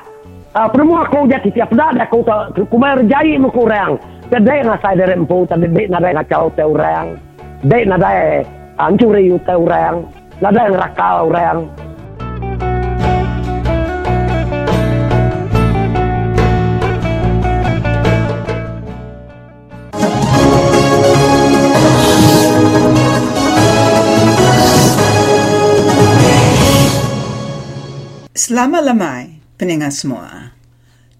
Uh, 0.53 0.69
aku 0.69 1.25
jadi 1.33 1.49
tiap 1.49 1.73
dah 1.73 1.97
aku 1.97 2.21
ku 2.69 2.77
mai 2.77 2.93
rejai 3.01 3.41
mu 3.41 3.49
kurang. 3.49 3.97
Tadai 4.29 4.61
ngasai 4.61 5.01
dari 5.01 5.17
empau 5.17 5.49
tadi 5.49 5.65
dek 5.65 5.89
nadai 5.89 6.13
ngacau 6.13 6.53
te 6.53 6.61
urang. 6.61 7.17
Dek 7.65 7.89
nadai 7.89 8.45
ancuri 8.77 9.33
yu 9.33 9.41
te 9.49 9.57
urang. 9.57 10.05
Nadai 10.45 10.69
ngerakal 10.69 11.33
urang. 11.33 11.59
Selama 28.37 28.85
lamai, 28.85 29.32
peningat 29.63 29.95
semua. 29.95 30.51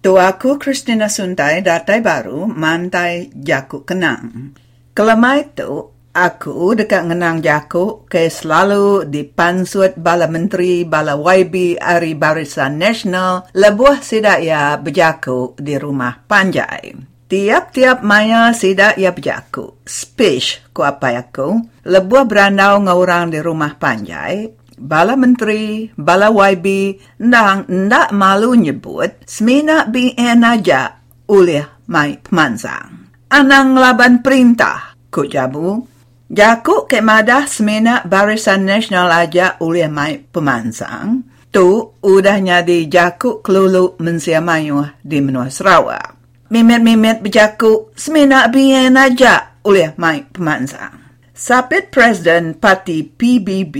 Tuaku 0.03 0.59
Christina 0.59 1.07
Suntai 1.07 1.63
datai 1.63 2.03
baru 2.03 2.43
mantai 2.43 3.31
jaku 3.31 3.87
kenang. 3.87 4.51
Kelamai 4.91 5.47
itu, 5.47 5.87
aku 6.11 6.75
dekat 6.75 7.07
ngenang 7.07 7.39
jaku 7.39 8.03
ke 8.03 8.27
selalu 8.27 9.07
di 9.07 9.23
pansut 9.23 9.95
bala 9.95 10.27
menteri 10.27 10.83
bala 10.83 11.15
YB 11.15 11.79
Ari 11.79 12.19
Barisan 12.19 12.83
Nasional 12.83 13.47
lebuah 13.55 14.03
sidak 14.03 14.43
ya 14.43 14.75
berjaku 14.75 15.55
di 15.55 15.79
rumah 15.79 16.19
Panjai. 16.27 17.15
Tiap-tiap 17.31 18.03
maya 18.03 18.51
sidak 18.51 18.99
ya 18.99 19.15
berjaku. 19.15 19.87
Speech 19.87 20.67
ku 20.75 20.83
apa 20.83 21.15
aku. 21.15 21.63
Lebuah 21.87 22.27
berandau 22.27 22.83
ngorang 22.83 23.31
di 23.31 23.39
rumah 23.39 23.79
Panjai 23.79 24.62
bala 24.77 25.13
menteri, 25.19 25.91
bala 25.93 26.33
YB, 26.33 26.97
nang 27.27 27.65
ndak 27.65 28.13
malu 28.13 28.57
nyebut 28.57 29.25
semina 29.27 29.85
BN 29.85 30.41
aja 30.41 31.01
oleh 31.29 31.85
mai 31.89 32.17
pemansang. 32.19 33.13
Anang 33.33 33.73
laban 33.73 34.21
perintah, 34.21 34.93
ku 35.09 35.25
jabu. 35.25 35.85
Jaku 36.33 36.89
ke 36.89 36.97
madah 36.97 37.45
semina 37.45 38.01
barisan 38.01 38.65
nasional 38.65 39.09
aja 39.13 39.59
oleh 39.61 39.85
mai 39.85 40.17
pemansang. 40.17 41.21
Tu 41.53 41.69
udah 42.01 42.37
nyadi 42.41 42.89
jaku 42.89 43.45
kelulu 43.45 43.93
mensiamayuh 44.01 45.05
di 45.05 45.21
menua 45.21 45.53
Sarawak. 45.53 46.17
Mimet-mimet 46.49 47.21
berjaku 47.21 47.93
semina 47.93 48.49
BN 48.49 48.97
aja 48.97 49.61
oleh 49.61 49.93
mai 50.01 50.25
pemansang. 50.25 51.02
Sapit 51.43 51.91
Presiden 51.91 52.55
Parti 52.55 53.03
PBB, 53.03 53.75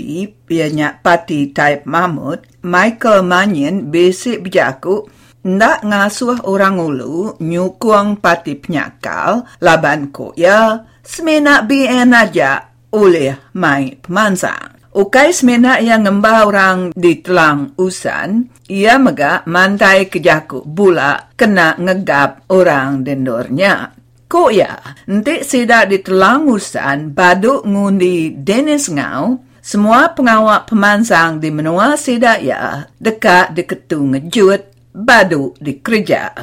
ianya 0.51 0.99
Parti 0.99 1.47
Taib 1.55 1.87
Mahmud, 1.87 2.43
Michael 2.59 3.23
Manyan 3.23 3.87
basic 3.87 4.43
berjaku 4.43 5.07
ndak 5.47 5.87
ngasuh 5.87 6.43
orang 6.43 6.75
ulu 6.75 7.39
nyukung 7.39 8.19
parti 8.19 8.59
penyakal 8.59 9.47
laban 9.63 10.11
ko 10.11 10.35
ya 10.35 10.83
semena 11.07 11.63
BN 11.63 12.11
aja 12.11 12.67
oleh 12.91 13.55
mai 13.55 13.95
pemansang. 13.95 14.91
Ukai 14.91 15.31
semena 15.31 15.79
yang 15.79 16.03
ngembah 16.03 16.43
orang 16.43 16.79
di 16.91 17.23
telang 17.23 17.79
usan, 17.79 18.43
ia 18.67 18.99
mega 18.99 19.39
mantai 19.47 20.11
kejaku 20.11 20.67
bula 20.67 21.31
kena 21.39 21.79
ngegap 21.79 22.43
orang 22.51 23.07
dendornya. 23.07 24.02
Ko 24.33 24.49
ya, 24.49 24.81
nanti 25.05 25.45
sidak 25.45 25.93
di 25.93 26.01
telangusan 26.01 27.13
baduk 27.13 27.69
ngundi 27.69 28.33
Dennis 28.33 28.89
Ngau, 28.89 29.37
semua 29.61 30.09
pengawak 30.09 30.73
pemansang 30.73 31.37
di 31.37 31.53
menua 31.53 31.93
sidak 31.93 32.41
ya 32.41 32.89
dekat 32.97 33.53
di 33.53 33.61
ketu 33.61 34.01
ngejut 34.01 34.89
baduk 34.89 35.53
di 35.61 35.77
kerja. 35.77 36.33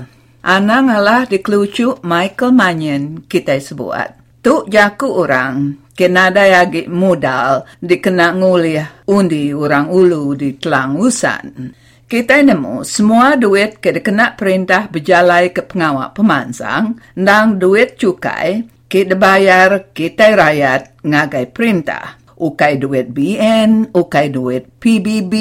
Anang 0.46 0.86
ngalah 0.86 1.26
di 1.26 1.42
kelucu 1.42 1.98
Michael 2.06 2.54
Manyan 2.54 3.26
kita 3.26 3.58
sebut. 3.58 4.38
Tu 4.38 4.54
jaku 4.70 5.10
orang, 5.10 5.90
kena 5.90 6.30
dayagi 6.30 6.86
modal 6.86 7.66
dikena 7.82 8.38
nguliah 8.38 9.02
undi 9.10 9.50
orang 9.50 9.90
ulu 9.90 10.38
di 10.38 10.54
telangusan. 10.54 11.74
Kita 12.10 12.42
nemu 12.42 12.82
semua 12.82 13.38
duit 13.38 13.78
ke 13.78 13.94
kena 14.02 14.34
perintah 14.34 14.90
berjalai 14.90 15.54
ke 15.54 15.62
pengawak 15.62 16.18
pemansang 16.18 16.98
dan 17.14 17.62
duit 17.62 17.94
cukai 18.02 18.66
kita 18.90 19.14
bayar 19.14 19.94
kita 19.94 20.34
rakyat 20.34 21.06
ngagai 21.06 21.54
perintah. 21.54 22.18
Ukai 22.34 22.82
duit 22.82 23.14
BN, 23.14 23.94
ukai 23.94 24.26
duit 24.26 24.66
PBB, 24.82 25.34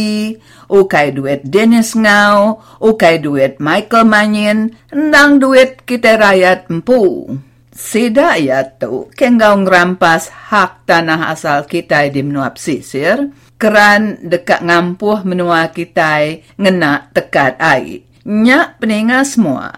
ukai 0.70 1.10
duit 1.10 1.42
Dennis 1.42 1.98
Ngau, 1.98 2.62
ukai 2.86 3.18
duit 3.18 3.58
Michael 3.58 4.06
Manyan, 4.06 4.70
dan 4.94 5.42
duit 5.42 5.82
kita 5.90 6.22
rakyat 6.22 6.70
empu. 6.70 7.34
Sida 7.74 8.38
ya 8.38 8.62
tu, 8.78 9.10
kenggau 9.18 9.58
ngerampas 9.66 10.54
hak 10.54 10.86
tanah 10.86 11.34
asal 11.34 11.66
kita 11.66 12.06
di 12.14 12.22
menua 12.22 12.54
pesisir, 12.54 13.32
keran 13.60 14.24
dekat 14.24 14.64
ngampuh 14.64 15.28
menua 15.28 15.68
kita 15.70 16.40
ngena 16.56 17.12
tekat 17.12 17.60
air. 17.60 18.08
Nyak 18.24 18.80
peninga 18.80 19.28
semua, 19.28 19.70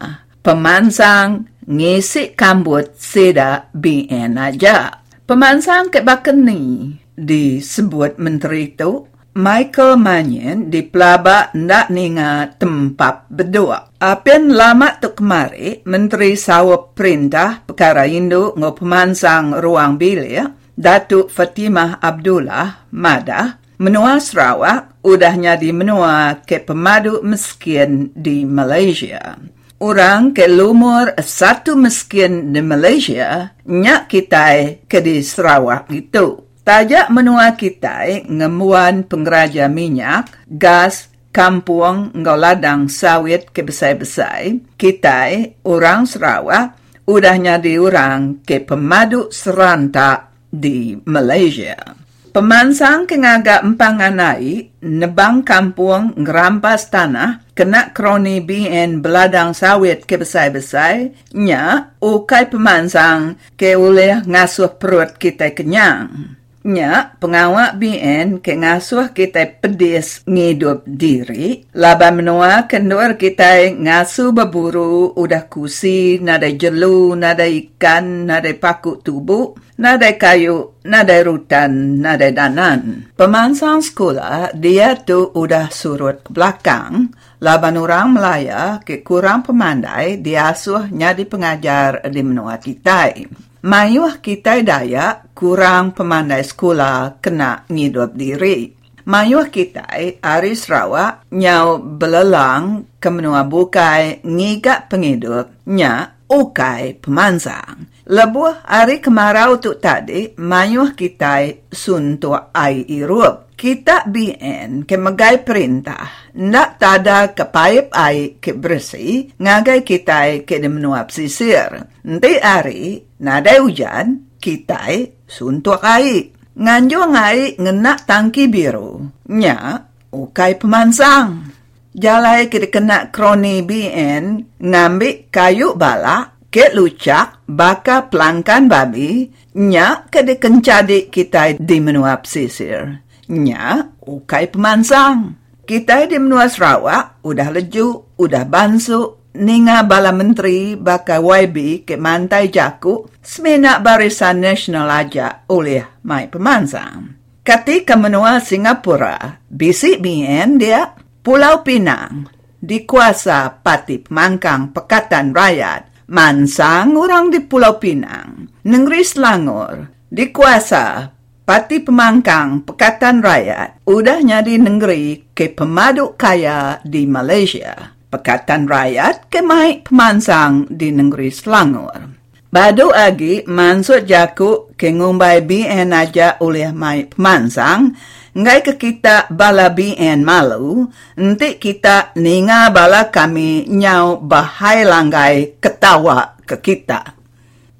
pemansang 0.45 1.49
ngisi 1.65 2.37
kambut 2.37 2.93
seda 2.95 3.73
BN 3.73 4.37
aja. 4.37 5.01
Pemansang 5.25 5.89
ke 5.89 6.03
ni 6.35 6.93
disebut 7.15 8.19
menteri 8.19 8.75
itu, 8.75 9.07
Michael 9.31 9.95
Manyan 9.95 10.67
di 10.67 10.83
pelaba 10.83 11.55
ndak 11.55 11.87
ninga 11.87 12.51
tempat 12.59 13.31
berdua. 13.31 13.95
Apian 13.95 14.51
lama 14.51 14.99
tu 14.99 15.15
kemari, 15.15 15.87
Menteri 15.87 16.35
Sawap 16.35 16.91
Perintah 16.91 17.63
Perkara 17.63 18.03
Indo 18.03 18.51
ngo 18.59 18.75
pemansang 18.75 19.55
ruang 19.63 19.95
bilik, 19.95 20.75
Datuk 20.75 21.31
Fatimah 21.31 22.03
Abdullah 22.03 22.91
Madah, 22.91 23.60
Menua 23.81 24.21
Sarawak 24.21 25.01
udahnya 25.01 25.57
di 25.57 25.73
menua 25.73 26.37
ke 26.45 26.61
pemadu 26.61 27.25
miskin 27.25 28.13
di 28.13 28.45
Malaysia. 28.45 29.41
Orang 29.81 30.37
ke 30.37 30.45
lumur 30.45 31.17
satu 31.17 31.73
miskin 31.73 32.53
di 32.53 32.61
Malaysia, 32.61 33.57
nyak 33.65 34.05
kita 34.05 34.77
ke 34.85 35.01
di 35.01 35.25
Sarawak 35.25 35.89
itu. 35.89 36.45
Tajak 36.61 37.09
menua 37.09 37.57
kita 37.57 38.05
ngemuan 38.29 39.01
pengraja 39.01 39.65
minyak, 39.65 40.29
gas, 40.45 41.09
kampung, 41.33 42.13
ladang 42.21 42.85
sawit 42.85 43.49
ke 43.49 43.65
besar-besar, 43.65 44.61
kita 44.77 45.57
orang 45.65 46.05
Sarawak 46.05 46.77
udahnya 47.09 47.57
di 47.57 47.81
orang 47.81 48.45
ke 48.45 48.61
pemadu 48.61 49.33
serantak 49.33 50.29
di 50.53 50.93
Malaysia. 51.09 51.97
Pemansang 52.31 53.11
kengaga 53.11 53.59
empanganai, 53.59 54.71
nebang 54.79 55.43
kampung 55.43 56.15
ngerampas 56.15 56.87
tanah, 56.87 57.43
kena 57.51 57.91
kroni 57.91 58.39
BN 58.39 59.03
beladang 59.03 59.51
sawit 59.51 60.07
ke 60.07 60.15
besar-besar, 60.15 61.11
nya 61.35 61.91
ukai 61.99 62.47
pemansang 62.47 63.35
ke 63.59 63.75
oleh 63.75 64.23
ngasuh 64.23 64.79
perut 64.79 65.19
kita 65.19 65.51
kenyang. 65.51 66.39
Nya, 66.61 67.17
pengawak 67.17 67.81
BN 67.81 68.37
ke 68.37 68.53
ngasuh 68.53 69.17
kita 69.17 69.49
pedis 69.57 70.21
ngidup 70.29 70.85
diri, 70.85 71.65
laba 71.73 72.13
menua 72.13 72.69
kendur 72.69 73.17
kita 73.17 73.73
ngasuh 73.73 74.29
berburu 74.29 75.09
udah 75.17 75.49
kusi, 75.49 76.21
nada 76.21 76.45
jelu, 76.53 77.17
nada 77.17 77.49
ikan, 77.49 78.29
nada 78.29 78.53
paku 78.53 79.01
tubuh, 79.01 79.57
nada 79.81 80.13
kayu, 80.13 80.77
nada 80.85 81.17
rutan, 81.25 81.97
nada 81.97 82.29
danan. 82.29 83.09
Pemansang 83.17 83.81
sekolah, 83.81 84.53
dia 84.53 84.93
tu 85.01 85.33
udah 85.33 85.73
surut 85.73 86.21
ke 86.21 86.29
belakang, 86.29 87.09
laban 87.41 87.81
orang 87.81 88.13
Melaya 88.13 88.77
ke 88.85 89.01
kurang 89.01 89.41
pemandai, 89.41 90.21
dia 90.21 90.53
asuh 90.53 90.93
nyadi 90.93 91.25
pengajar 91.25 92.05
di 92.05 92.21
menua 92.21 92.61
kita. 92.61 93.17
Mayuh 93.61 94.17
kita 94.25 94.57
daya 94.65 95.21
kurang 95.37 95.93
pemandai 95.93 96.41
sekolah 96.41 97.21
kena 97.21 97.69
ngidup 97.69 98.17
diri. 98.17 98.73
Mayuh 99.05 99.53
kita 99.53 99.85
ari 100.17 100.57
Sarawak 100.57 101.29
nyau 101.29 101.77
belelang 101.77 102.89
ke 102.97 103.13
menua 103.13 103.45
bukai 103.45 104.25
ngigak 104.25 104.89
pengidup 104.89 105.53
nya 105.69 106.17
ukai 106.25 106.97
pemansang. 106.97 107.85
Lebuh 108.11 108.67
hari 108.67 108.99
kemarau 108.99 109.55
tu 109.63 109.79
tadi, 109.79 110.35
mayuh 110.35 110.91
kita 110.91 111.47
suntuk 111.71 112.51
air 112.51 112.83
irup. 112.83 113.55
Kita 113.55 114.03
BN 114.03 114.83
ke 114.83 114.99
megai 114.99 115.39
perintah, 115.39 116.27
nak 116.35 116.75
tada 116.75 117.31
ke 117.31 117.47
paip 117.47 117.87
air 117.95 118.35
ke 118.43 118.51
bersih, 118.51 119.31
ngagai 119.39 119.87
kita 119.87 120.43
ke 120.43 120.59
menuap 120.59 121.07
sisir. 121.07 121.87
Nanti 122.03 122.35
hari, 122.35 122.99
nada 123.23 123.55
hujan, 123.63 124.35
kita 124.43 124.91
suntuk 125.23 125.79
air. 125.79 126.35
Nganjo 126.51 127.07
ngai 127.15 127.63
ngenak 127.63 128.03
tangki 128.03 128.51
biru. 128.51 129.07
Nya, 129.31 129.87
ukai 130.11 130.59
pemansang. 130.59 131.47
Jalai 131.95 132.51
ke 132.51 132.67
kena 132.67 133.07
kroni 133.07 133.63
BN, 133.63 134.57
ngambil 134.59 135.31
kayu 135.31 135.79
balak, 135.79 136.30
ke 136.51 136.75
lucak 136.75 137.47
baka 137.47 138.11
pelangkan 138.11 138.67
babi 138.67 139.31
nya 139.55 140.03
ke 140.11 140.19
de 140.27 140.35
kencadi 140.35 141.07
kita 141.07 141.55
di 141.55 141.79
menuap 141.79 142.27
sisir. 142.27 142.99
Nya 143.31 143.95
ukai 144.03 144.51
pemansang. 144.51 145.39
Kita 145.63 146.03
di 146.03 146.19
menua 146.19 146.51
Sarawak 146.51 147.23
udah 147.23 147.47
leju 147.55 148.19
udah 148.19 148.43
bansu 148.43 149.31
ninga 149.39 149.87
bala 149.87 150.11
menteri 150.11 150.75
baka 150.75 151.23
YB 151.23 151.87
ke 151.87 151.95
mantai 151.95 152.51
jaku 152.51 153.07
semenak 153.23 153.79
barisan 153.79 154.43
nasional 154.43 154.91
aja 154.91 155.47
oleh 155.47 156.03
mai 156.03 156.27
pemansang. 156.27 157.15
Ketika 157.39 157.95
menua 157.95 158.43
Singapura 158.43 159.39
bisik 159.47 160.03
BN 160.03 160.59
dia 160.59 160.91
Pulau 161.23 161.63
Pinang 161.63 162.27
dikuasa 162.59 163.63
Pati 163.63 164.03
Pemangkang 164.03 164.75
Pekatan 164.75 165.31
Rakyat 165.31 165.90
Mansang 166.11 166.99
orang 166.99 167.31
di 167.31 167.39
Pulau 167.39 167.79
Pinang, 167.79 168.43
Negeri 168.67 168.99
Selangor, 168.99 169.87
dikuasa 170.11 171.07
Pati 171.47 171.79
Pemangkang 171.79 172.67
Pekatan 172.67 173.23
Rakyat, 173.23 173.87
udah 173.87 174.19
nyari 174.19 174.59
negeri 174.59 175.31
ke 175.31 175.55
pemaduk 175.55 176.19
kaya 176.19 176.83
di 176.83 177.07
Malaysia. 177.07 177.95
Pekatan 178.11 178.67
Rakyat 178.67 179.31
ke 179.31 179.39
mai 179.39 179.79
pemansang 179.79 180.67
di 180.67 180.91
negeri 180.91 181.31
Selangor. 181.31 182.11
Badu 182.51 182.91
agi 182.91 183.47
mansut 183.47 184.03
jaku 184.03 184.75
ke 184.75 184.91
ngumbai 184.91 185.47
BN 185.47 185.95
aja 185.95 186.35
oleh 186.43 186.75
mai 186.75 187.07
pemansang, 187.07 187.95
ngai 188.31 188.59
ke 188.63 188.79
kita 188.79 189.27
bala 189.31 189.71
BN 189.71 190.23
malu, 190.23 190.87
nanti 191.19 191.59
kita 191.59 192.15
ninga 192.15 192.71
bala 192.71 193.11
kami 193.11 193.67
nyau 193.67 194.19
bahai 194.23 194.87
langgai 194.87 195.59
ketawa 195.59 196.39
ke 196.47 196.55
kita. 196.63 197.15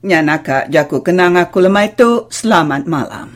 Nyanaka 0.02 0.66
jaku 0.68 1.06
kenang 1.06 1.38
aku 1.38 1.62
lemah 1.62 1.86
itu, 1.86 2.26
selamat 2.34 2.84
malam. 2.90 3.28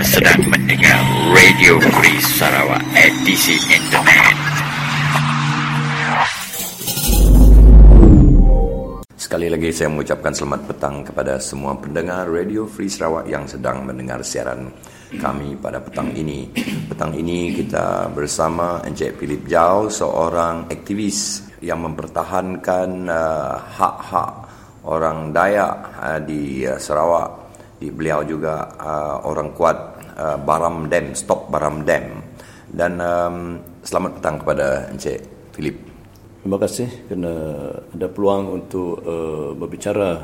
Sedang 0.00 0.40
mendengar 0.48 0.96
Radio 1.36 1.76
Free 1.76 2.20
Sarawak 2.24 2.80
edisi 2.96 3.52
internet. 3.68 4.32
Sekali 9.20 9.52
lagi 9.52 9.68
saya 9.68 9.92
mengucapkan 9.92 10.32
selamat 10.32 10.60
petang 10.72 11.04
kepada 11.04 11.36
semua 11.36 11.76
pendengar 11.76 12.32
Radio 12.32 12.64
Free 12.64 12.88
Sarawak 12.88 13.28
yang 13.28 13.44
sedang 13.44 13.84
mendengar 13.84 14.24
siaran 14.24 14.72
kami 15.20 15.60
pada 15.60 15.84
petang 15.84 16.16
ini. 16.16 16.48
Petang 16.88 17.12
ini 17.12 17.52
kita 17.52 18.08
bersama 18.08 18.80
Encik 18.88 19.20
Philip 19.20 19.44
Jau, 19.52 19.92
seorang 19.92 20.64
aktivis 20.72 21.44
yang 21.60 21.84
mempertahankan 21.84 23.04
uh, 23.04 23.52
hak-hak 23.76 24.32
orang 24.88 25.28
Dayak 25.28 25.76
uh, 26.00 26.20
di 26.24 26.64
uh, 26.64 26.80
Sarawak 26.80 27.39
beliau 27.88 28.20
juga 28.20 28.68
uh, 28.76 29.24
orang 29.24 29.56
kuat 29.56 29.78
uh, 30.20 30.36
Baram 30.36 30.92
Dam, 30.92 31.16
Stop 31.16 31.48
Baram 31.48 31.80
Dam. 31.88 32.20
Dan 32.68 33.00
um, 33.00 33.36
selamat 33.80 34.20
petang 34.20 34.36
kepada 34.44 34.92
Encik 34.92 35.24
Philip. 35.56 35.76
Terima 36.40 36.56
kasih 36.56 36.88
kerana 37.08 37.34
ada 37.92 38.06
peluang 38.08 38.44
untuk 38.60 39.00
uh, 39.04 39.52
berbicara 39.56 40.20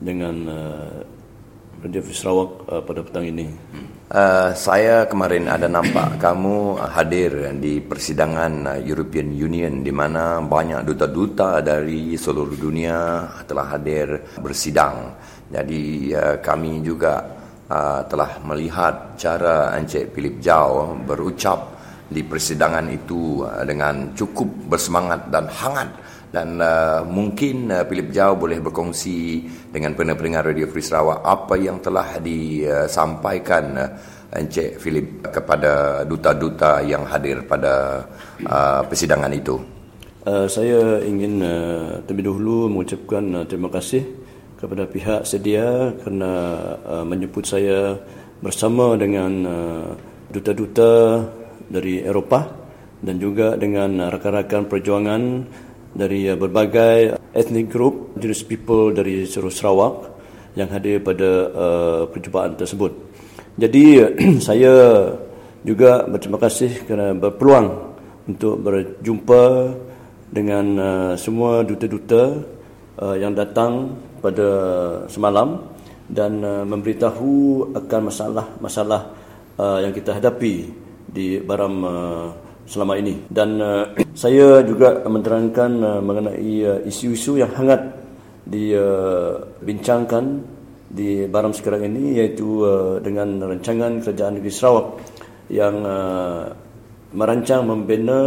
dengan 0.00 0.36
uh, 0.48 1.00
Radio 1.80 2.00
Sarawak 2.12 2.50
uh, 2.68 2.82
pada 2.84 3.00
petang 3.00 3.24
ini. 3.24 3.48
Uh, 4.10 4.52
saya 4.52 5.06
kemarin 5.08 5.48
ada 5.48 5.64
nampak 5.64 6.16
kamu 6.24 6.76
hadir 6.80 7.56
di 7.56 7.80
persidangan 7.80 8.52
uh, 8.76 8.78
European 8.80 9.32
Union 9.32 9.80
di 9.80 9.92
mana 9.92 10.44
banyak 10.44 10.84
duta-duta 10.84 11.64
dari 11.64 12.16
seluruh 12.20 12.56
dunia 12.56 13.28
telah 13.48 13.76
hadir 13.76 14.36
bersidang. 14.40 15.16
Jadi 15.50 16.14
uh, 16.14 16.38
kami 16.38 16.78
juga 16.80 17.26
uh, 17.66 18.00
telah 18.06 18.38
melihat 18.46 19.18
cara 19.18 19.74
Encik 19.74 20.14
Philip 20.14 20.38
Jau 20.38 20.94
berucap 21.02 21.74
di 22.10 22.22
persidangan 22.22 22.86
itu 22.90 23.42
uh, 23.42 23.66
dengan 23.66 24.14
cukup 24.14 24.46
bersemangat 24.70 25.26
dan 25.30 25.50
hangat 25.50 25.90
dan 26.30 26.62
uh, 26.62 27.02
mungkin 27.02 27.70
uh, 27.74 27.82
Philip 27.86 28.14
Jau 28.14 28.38
boleh 28.38 28.62
berkongsi 28.62 29.42
dengan 29.74 29.98
pendengar 29.98 30.46
Radio 30.46 30.70
Free 30.70 30.82
Sarawak 30.82 31.26
apa 31.26 31.54
yang 31.58 31.82
telah 31.82 32.22
disampaikan 32.22 33.64
uh, 33.74 33.90
Encik 34.30 34.78
Philip 34.78 35.26
kepada 35.26 36.06
duta-duta 36.06 36.86
yang 36.86 37.02
hadir 37.02 37.42
pada 37.42 38.06
uh, 38.46 38.80
persidangan 38.86 39.34
itu. 39.34 39.58
Uh, 40.22 40.46
saya 40.46 41.02
ingin 41.02 41.42
uh, 41.42 41.98
terlebih 42.06 42.30
dahulu 42.30 42.70
mengucapkan 42.70 43.42
uh, 43.42 43.44
terima 43.48 43.66
kasih 43.72 44.06
kepada 44.60 44.84
pihak 44.84 45.24
sedia 45.24 45.96
kerana 46.04 46.32
uh, 46.84 47.04
menyebut 47.08 47.48
saya 47.48 47.96
bersama 48.44 48.92
dengan 49.00 49.32
uh, 49.48 49.88
duta-duta 50.28 51.24
dari 51.64 52.04
Eropah 52.04 52.44
dan 53.00 53.16
juga 53.16 53.56
dengan 53.56 54.12
rakan-rakan 54.12 54.68
perjuangan 54.68 55.22
dari 55.96 56.28
uh, 56.28 56.36
berbagai 56.36 57.16
ethnic 57.32 57.72
group, 57.72 58.12
jenis 58.20 58.44
people 58.44 58.92
dari 58.92 59.24
seluruh 59.24 59.50
Sarawak 59.50 59.94
yang 60.58 60.68
hadir 60.68 61.00
pada 61.00 61.30
uh, 61.50 62.02
perjumpaan 62.12 62.52
tersebut. 62.60 62.92
Jadi 63.56 63.96
saya 64.46 65.08
juga 65.64 66.04
berterima 66.04 66.36
kasih 66.36 66.84
kerana 66.84 67.16
berpeluang 67.16 67.68
untuk 68.28 68.60
berjumpa 68.60 69.44
dengan 70.30 70.66
uh, 70.78 71.12
semua 71.16 71.64
duta-duta 71.66 72.44
uh, 73.00 73.16
yang 73.18 73.34
datang 73.34 73.98
pada 74.20 74.48
semalam 75.08 75.64
dan 76.10 76.42
uh, 76.42 76.64
memberitahu 76.66 77.70
akan 77.74 78.00
masalah-masalah 78.10 79.00
uh, 79.56 79.78
yang 79.78 79.94
kita 79.94 80.18
hadapi 80.18 80.68
di 81.06 81.38
Baram 81.38 81.74
uh, 81.86 82.26
selama 82.66 82.98
ini. 82.98 83.26
Dan 83.30 83.62
uh, 83.62 83.94
saya 84.22 84.62
juga 84.66 85.02
menerangkan 85.06 85.70
uh, 85.80 86.00
mengenai 86.02 86.54
uh, 86.66 86.78
isu-isu 86.86 87.38
yang 87.38 87.54
hangat 87.54 87.98
dibincangkan 88.46 90.24
uh, 90.26 90.58
di 90.90 91.30
Baram 91.30 91.54
sekarang 91.54 91.86
ini 91.86 92.18
iaitu 92.18 92.66
uh, 92.66 92.98
dengan 92.98 93.38
rancangan 93.38 94.02
kerajaan 94.02 94.42
negeri 94.42 94.50
Sarawak 94.50 94.86
yang 95.46 95.86
uh, 95.86 96.50
merancang 97.14 97.62
membina 97.66 98.18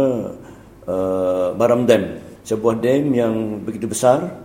uh, 0.88 1.52
Baram 1.52 1.84
Dam. 1.84 2.24
Sebuah 2.44 2.76
dam 2.76 3.08
yang 3.16 3.64
begitu 3.64 3.88
besar 3.88 4.43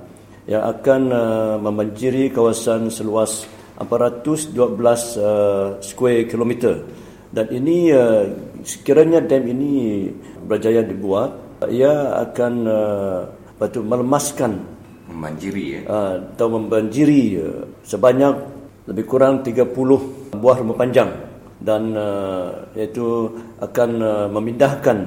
yang 0.49 0.65
akan 0.65 1.01
uh, 1.13 1.55
membanjiri 1.61 2.33
kawasan 2.33 2.89
seluas 2.89 3.45
412 3.77 4.57
uh, 4.57 5.77
square 5.77 6.25
kilometer. 6.25 6.81
Dan 7.29 7.53
ini 7.53 7.93
uh, 7.93 8.25
sekiranya 8.65 9.21
dam 9.21 9.45
ini 9.45 10.09
berjaya 10.41 10.81
dibuat 10.81 11.61
ia 11.69 12.17
akan 12.25 12.53
uh, 12.65 13.19
patut 13.61 13.85
melemaskan 13.85 14.57
membanjiri 15.05 15.65
ya? 15.77 15.81
uh, 15.85 16.13
atau 16.33 16.47
membanjiri 16.57 17.23
uh, 17.37 17.63
sebanyak 17.85 18.33
lebih 18.89 19.05
kurang 19.05 19.45
30 19.45 19.69
buah 20.33 20.57
rumah 20.65 20.77
panjang. 20.79 21.13
Dan 21.59 21.93
uh, 21.93 22.71
iaitu 22.73 23.35
akan 23.59 23.89
uh, 23.99 24.27
memindahkan 24.31 24.97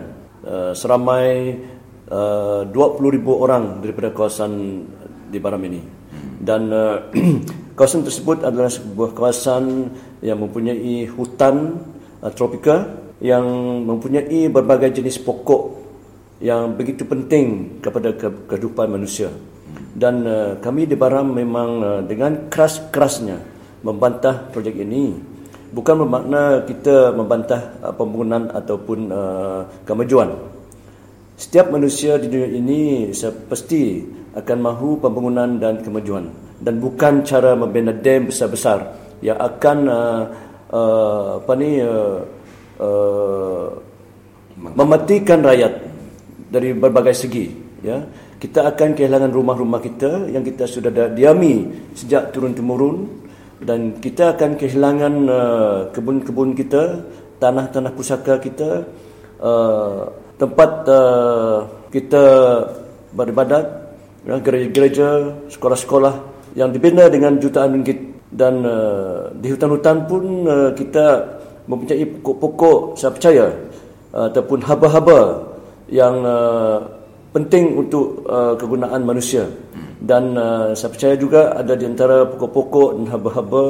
uh, 0.44 0.70
seramai 0.76 1.57
uh, 2.12 2.68
20,000 2.68 3.24
orang 3.33 3.81
daripada 3.81 4.12
kawasan 4.12 4.85
di 5.33 5.40
Baram 5.40 5.64
ini. 5.64 5.81
Dan 6.37 6.68
uh, 6.68 7.09
kawasan 7.77 8.05
tersebut 8.05 8.45
adalah 8.45 8.68
sebuah 8.68 9.16
kawasan 9.16 9.88
yang 10.21 10.37
mempunyai 10.37 11.09
hutan 11.09 11.81
uh, 12.21 12.29
tropika 12.29 13.01
yang 13.25 13.47
mempunyai 13.88 14.53
berbagai 14.53 15.01
jenis 15.01 15.23
pokok 15.25 15.81
yang 16.42 16.75
begitu 16.75 17.07
penting 17.07 17.79
kepada 17.81 18.12
kehidupan 18.18 18.90
manusia. 18.90 19.31
dan 19.92 20.25
uh, 20.25 20.53
kami 20.59 20.88
di 20.88 20.97
Baram 20.97 21.31
memang 21.37 21.71
uh, 21.81 22.01
dengan 22.03 22.49
keras-kerasnya 22.49 23.38
membantah 23.85 24.49
projek 24.49 24.81
ini 24.81 25.12
bukan 25.73 26.05
bermakna 26.05 26.64
kita 26.64 27.12
membantah 27.12 27.77
uh, 27.85 27.92
pembangunan 27.92 28.49
ataupun 28.53 28.99
uh, 29.12 29.61
kemajuan 29.85 30.33
setiap 31.42 31.74
manusia 31.74 32.22
di 32.22 32.31
dunia 32.31 32.55
ini 32.55 33.11
pasti 33.50 33.98
akan 34.38 34.59
mahu 34.62 35.02
pembangunan 35.02 35.59
dan 35.59 35.83
kemajuan. 35.83 36.31
Dan 36.62 36.78
bukan 36.78 37.26
cara 37.26 37.59
membina 37.59 37.90
dam 37.90 38.31
besar-besar 38.31 38.94
yang 39.18 39.35
akan 39.35 39.78
uh, 39.90 40.22
uh, 40.70 41.42
apa 41.42 41.52
ni 41.59 41.83
uh, 41.83 42.22
uh, 42.78 43.66
mematikan 44.55 45.42
rakyat 45.42 45.83
dari 46.46 46.70
berbagai 46.78 47.18
segi 47.18 47.50
ya. 47.83 47.98
Kita 48.38 48.70
akan 48.70 48.94
kehilangan 48.94 49.35
rumah-rumah 49.35 49.83
kita 49.83 50.31
yang 50.31 50.46
kita 50.46 50.70
sudah 50.70 50.94
diami 51.11 51.66
sejak 51.98 52.31
turun 52.31 52.55
temurun 52.55 53.11
dan 53.59 53.98
kita 53.98 54.38
akan 54.38 54.55
kehilangan 54.55 55.14
uh, 55.26 55.78
kebun-kebun 55.90 56.55
kita, 56.55 57.02
tanah-tanah 57.42 57.90
pusaka 57.94 58.38
kita, 58.38 58.87
uh, 59.42 60.21
tempat 60.42 60.70
uh, 60.90 61.62
kita 61.94 62.24
beribadat, 63.14 63.62
ya, 64.26 64.42
gereja-gereja, 64.42 65.38
sekolah-sekolah 65.46 66.14
yang 66.59 66.74
dibina 66.74 67.07
dengan 67.07 67.38
jutaan 67.38 67.78
ringgit. 67.78 68.11
Dan 68.33 68.66
uh, 68.66 69.31
di 69.38 69.55
hutan-hutan 69.55 70.09
pun 70.11 70.24
uh, 70.48 70.74
kita 70.74 71.20
mempunyai 71.70 72.02
pokok-pokok 72.18 72.98
saya 72.98 73.12
percaya 73.14 73.46
uh, 74.11 74.26
ataupun 74.33 74.59
haba-haba 74.66 75.20
yang 75.92 76.16
uh, 76.26 76.81
penting 77.31 77.76
untuk 77.76 78.24
uh, 78.26 78.57
kegunaan 78.59 79.05
manusia. 79.05 79.46
Dan 80.02 80.35
uh, 80.35 80.72
saya 80.74 80.90
percaya 80.90 81.14
juga 81.14 81.55
ada 81.55 81.78
di 81.78 81.87
antara 81.87 82.26
pokok-pokok 82.26 82.88
dan 82.98 83.07
haba-haba 83.14 83.64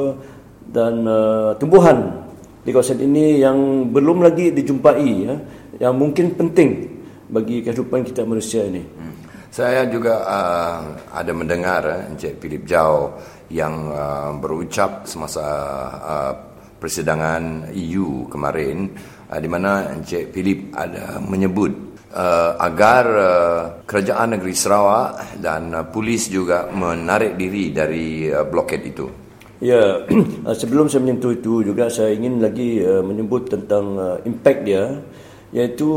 dan 0.73 0.93
uh, 1.05 1.51
tumbuhan 1.59 2.22
di 2.63 2.71
kawasan 2.71 3.03
ini 3.03 3.43
yang 3.43 3.91
belum 3.91 4.23
lagi 4.23 4.55
dijumpai 4.55 5.07
ya 5.27 5.35
yang 5.83 5.93
mungkin 5.99 6.31
penting 6.39 6.87
bagi 7.27 7.59
kehidupan 7.59 8.07
kita 8.07 8.23
manusia 8.23 8.63
ini. 8.63 8.79
Hmm. 8.79 9.15
Saya 9.53 9.85
juga 9.85 10.25
uh, 10.25 10.81
ada 11.13 11.29
mendengar 11.29 11.85
uh, 11.85 12.09
Encik 12.09 12.41
Philip 12.41 12.65
Jau 12.65 13.19
yang 13.53 13.93
uh, 13.93 14.33
berucap 14.39 15.05
semasa 15.05 15.45
uh, 16.01 16.33
persidangan 16.81 17.69
EU 17.69 18.25
kemarin 18.33 18.89
uh, 19.29 19.37
di 19.37 19.49
mana 19.51 19.93
Encik 19.93 20.33
Philip 20.33 20.73
ada 20.73 21.21
menyebut 21.21 21.93
uh, 22.13 22.57
agar 22.61 23.03
uh, 23.13 23.61
kerajaan 23.85 24.37
negeri 24.37 24.53
Sarawak 24.57 25.37
dan 25.37 25.73
uh, 25.73 25.85
polis 25.85 26.29
juga 26.29 26.69
menarik 26.73 27.37
diri 27.37 27.73
dari 27.73 28.29
uh, 28.29 28.45
blokad 28.49 28.81
itu. 28.85 29.22
Ya, 29.63 30.03
sebelum 30.59 30.91
saya 30.91 31.07
menyentuh 31.07 31.39
itu 31.39 31.63
juga 31.63 31.87
saya 31.87 32.11
ingin 32.11 32.43
lagi 32.43 32.83
uh, 32.83 32.99
menyebut 32.99 33.47
tentang 33.47 33.95
uh, 33.95 34.17
impact 34.27 34.67
dia 34.67 34.99
iaitu 35.55 35.87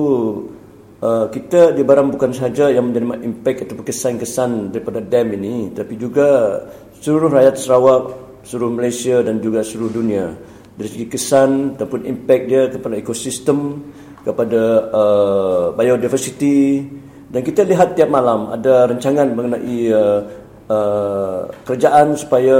uh, 1.02 1.26
kita 1.26 1.74
di 1.74 1.82
Baram 1.82 2.14
bukan 2.14 2.30
sahaja 2.30 2.70
yang 2.70 2.94
menerima 2.94 3.26
impact 3.26 3.66
atau 3.66 3.82
kesan-kesan 3.82 4.70
daripada 4.70 5.02
dam 5.02 5.34
ini 5.34 5.74
tapi 5.74 5.98
juga 5.98 6.62
seluruh 7.02 7.26
rakyat 7.26 7.58
Sarawak, 7.58 8.04
seluruh 8.46 8.70
Malaysia 8.70 9.18
dan 9.26 9.42
juga 9.42 9.66
seluruh 9.66 9.90
dunia. 9.90 10.30
Dari 10.78 10.86
segi 10.86 11.06
kesan 11.10 11.74
ataupun 11.74 12.06
impact 12.06 12.44
dia 12.46 12.62
kepada 12.70 12.94
ekosistem 13.02 13.82
kepada 14.22 14.62
uh, 14.94 15.64
biodiversity. 15.74 16.86
Dan 17.26 17.42
kita 17.42 17.66
lihat 17.66 17.98
tiap 17.98 18.14
malam 18.14 18.54
ada 18.54 18.86
rancangan 18.86 19.26
mengenai 19.34 19.90
uh, 19.90 20.45
uh, 20.70 21.50
kerajaan 21.66 22.14
supaya 22.18 22.58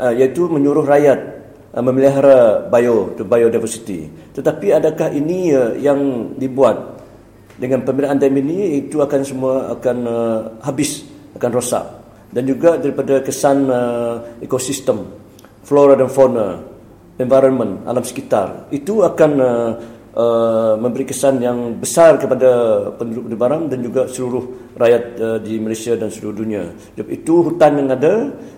uh, 0.00 0.12
iaitu 0.12 0.48
menyuruh 0.48 0.84
rakyat 0.84 1.20
uh, 1.74 1.82
memelihara 1.82 2.68
bio 2.68 3.12
to 3.16 3.24
biodiversity. 3.26 4.08
Tetapi 4.36 4.76
adakah 4.76 5.08
ini 5.12 5.52
uh, 5.52 5.76
yang 5.76 6.32
dibuat 6.36 7.00
dengan 7.60 7.84
pembinaan 7.84 8.16
dam 8.16 8.32
ini 8.32 8.80
itu 8.88 9.00
akan 9.04 9.20
semua 9.20 9.76
akan 9.76 9.96
uh, 10.08 10.38
habis 10.64 11.04
akan 11.36 11.50
rosak. 11.52 11.84
Dan 12.30 12.46
juga 12.46 12.78
daripada 12.78 13.18
kesan 13.26 13.66
uh, 13.66 14.38
ekosistem 14.38 15.02
flora 15.66 15.98
dan 15.98 16.06
fauna 16.06 16.62
environment 17.20 17.84
alam 17.84 18.00
sekitar 18.06 18.70
itu 18.72 19.02
akan 19.04 19.30
uh, 19.42 19.70
uh, 20.14 20.74
memberi 20.78 21.06
kesan 21.06 21.38
yang 21.38 21.78
besar 21.78 22.18
kepada 22.18 22.50
penduduk 22.96 23.30
di 23.30 23.36
Baram 23.38 23.70
dan 23.70 23.82
juga 23.82 24.06
seluruh 24.10 24.74
rakyat 24.74 25.04
uh, 25.20 25.38
di 25.42 25.58
Malaysia 25.62 25.94
dan 25.94 26.10
seluruh 26.10 26.42
dunia. 26.42 26.70
Sebab 26.96 27.08
itu 27.10 27.34
hutan 27.46 27.78
yang 27.78 27.88
ada, 27.90 28.12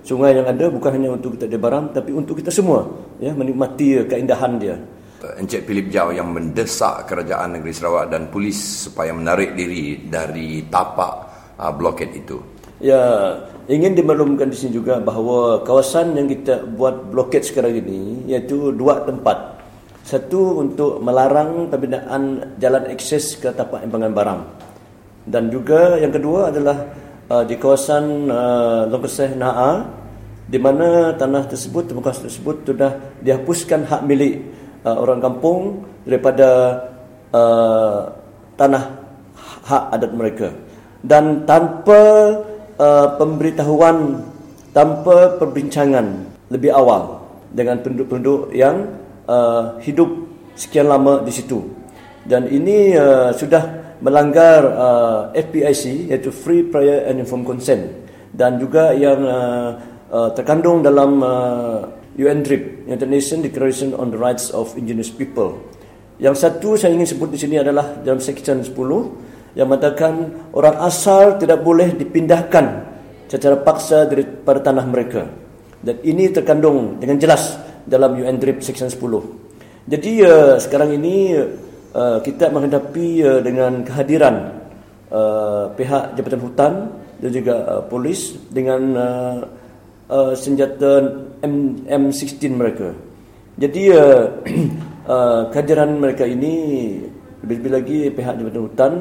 sungai 0.05 0.37
yang 0.37 0.49
ada 0.49 0.69
bukan 0.73 0.91
hanya 0.97 1.11
untuk 1.13 1.37
kita 1.37 1.49
di 1.49 1.59
Baram 1.61 1.93
tapi 1.93 2.13
untuk 2.13 2.39
kita 2.41 2.53
semua 2.53 2.89
ya 3.21 3.33
menikmati 3.37 4.05
keindahan 4.09 4.57
dia. 4.57 4.77
Encik 5.23 5.71
Philip 5.71 5.87
Jau 5.87 6.11
yang 6.11 6.35
mendesak 6.35 7.07
kerajaan 7.07 7.55
negeri 7.55 7.71
Sarawak 7.71 8.11
dan 8.11 8.27
polis 8.27 8.91
supaya 8.91 9.15
menarik 9.15 9.55
diri 9.55 10.11
dari 10.11 10.67
tapak 10.67 11.13
uh, 11.63 11.71
blokad 11.71 12.11
itu. 12.11 12.43
Ya, 12.83 12.99
ingin 13.71 13.95
dimaklumkan 13.95 14.51
di 14.51 14.59
sini 14.59 14.75
juga 14.75 14.99
bahawa 14.99 15.63
kawasan 15.63 16.19
yang 16.19 16.27
kita 16.27 16.67
buat 16.67 17.15
blokad 17.15 17.47
sekarang 17.47 17.79
ini 17.79 18.27
iaitu 18.27 18.75
dua 18.75 19.07
tempat 19.07 19.62
satu 20.03 20.59
untuk 20.59 20.99
melarang 20.99 21.71
pembinaan 21.71 22.55
jalan 22.59 22.85
akses 22.91 23.39
ke 23.39 23.55
tapak 23.55 23.87
embangan 23.87 24.13
barang. 24.13 24.41
Dan 25.23 25.49
juga 25.55 25.97
yang 26.03 26.11
kedua 26.11 26.51
adalah 26.51 26.77
uh, 27.31 27.47
di 27.47 27.55
kawasan 27.55 28.27
uh, 28.27 28.91
Longkeseh 28.91 29.39
Na'a 29.39 30.03
di 30.51 30.59
mana 30.59 31.15
tanah 31.15 31.47
tersebut, 31.47 31.95
tempat 31.95 32.19
tersebut 32.19 32.67
sudah 32.67 32.99
dihapuskan 33.23 33.87
hak 33.87 34.03
milik 34.03 34.43
uh, 34.83 34.99
orang 34.99 35.23
kampung 35.23 35.87
daripada 36.03 36.83
uh, 37.31 38.11
tanah 38.59 38.85
hak 39.63 39.85
adat 39.95 40.13
mereka. 40.13 40.49
Dan 41.03 41.47
tanpa 41.47 42.03
uh, 42.79 43.09
pemberitahuan, 43.19 44.23
tanpa 44.75 45.39
perbincangan 45.39 46.27
lebih 46.51 46.75
awal 46.75 47.23
dengan 47.55 47.79
penduduk-penduduk 47.81 48.51
yang 48.55 49.02
uh, 49.29 49.79
hidup 49.83 50.09
sekian 50.57 50.89
lama 50.89 51.23
di 51.25 51.33
situ 51.35 51.63
dan 52.23 52.47
ini 52.47 52.95
uh, 52.95 53.35
sudah 53.35 53.97
melanggar 54.03 54.61
uh, 54.67 55.21
FPIC 55.35 56.11
iaitu 56.11 56.35
Free 56.35 56.67
Prior 56.67 57.07
and 57.07 57.23
Informed 57.23 57.47
Consent 57.47 57.83
dan 58.35 58.59
juga 58.59 58.91
yang 58.95 59.23
uh, 59.23 59.71
uh, 60.11 60.31
terkandung 60.35 60.83
dalam 60.83 61.23
uh, 61.23 61.87
UNDRIP 62.19 62.89
United 62.91 63.09
Nations 63.09 63.41
Declaration 63.47 63.97
on 63.97 64.13
the 64.13 64.19
Rights 64.21 64.53
of 64.53 64.77
Indigenous 64.77 65.09
People. 65.09 65.65
Yang 66.21 66.45
satu 66.45 66.77
saya 66.77 66.93
ingin 66.93 67.09
sebut 67.09 67.33
di 67.33 67.39
sini 67.41 67.57
adalah 67.57 67.99
dalam 68.05 68.21
section 68.21 68.61
10 68.61 68.75
yang 69.57 69.67
mengatakan 69.69 70.47
orang 70.53 70.77
asal 70.85 71.41
tidak 71.41 71.65
boleh 71.65 71.93
dipindahkan 71.97 72.89
secara 73.29 73.57
paksa 73.65 74.05
daripada 74.05 74.61
tanah 74.61 74.85
mereka. 74.85 75.23
Dan 75.83 75.99
ini 76.05 76.31
terkandung 76.31 77.01
dengan 77.01 77.19
jelas 77.19 77.59
dalam 77.87 78.19
UNDRIP 78.19 78.63
Section 78.63 78.89
10. 78.89 78.99
Jadi 79.91 80.13
uh, 80.23 80.57
sekarang 80.63 80.95
ini 80.95 81.35
uh, 81.95 82.19
kita 82.23 82.51
menghadapi 82.55 83.09
uh, 83.27 83.41
dengan 83.43 83.83
kehadiran 83.83 84.63
uh, 85.11 85.75
pihak 85.75 86.15
Jabatan 86.15 86.43
Hutan 86.43 86.73
dan 87.19 87.31
juga 87.35 87.55
uh, 87.67 87.83
polis 87.91 88.39
dengan 88.51 88.81
uh, 88.95 89.39
uh, 90.07 90.33
senjata 90.39 91.03
M 91.43 91.83
M16 91.83 92.39
mereka. 92.55 92.95
Jadi 93.59 93.91
uh, 93.91 94.31
uh, 95.13 95.51
kehadiran 95.51 95.99
mereka 95.99 96.25
ini 96.25 96.55
lebih-lebih 97.43 97.73
lagi 97.75 97.99
pihak 98.15 98.35
Jabatan 98.39 98.63
Hutan 98.71 98.93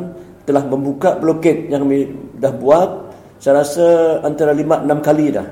telah 0.41 0.65
membuka 0.65 1.21
blokade 1.21 1.69
yang 1.69 1.85
kami 1.85 2.09
dah 2.41 2.49
buat 2.57 2.89
saya 3.37 3.61
rasa 3.61 4.21
antara 4.25 4.53
5 4.53 4.89
6 4.89 5.01
kali 5.05 5.25
dah. 5.29 5.47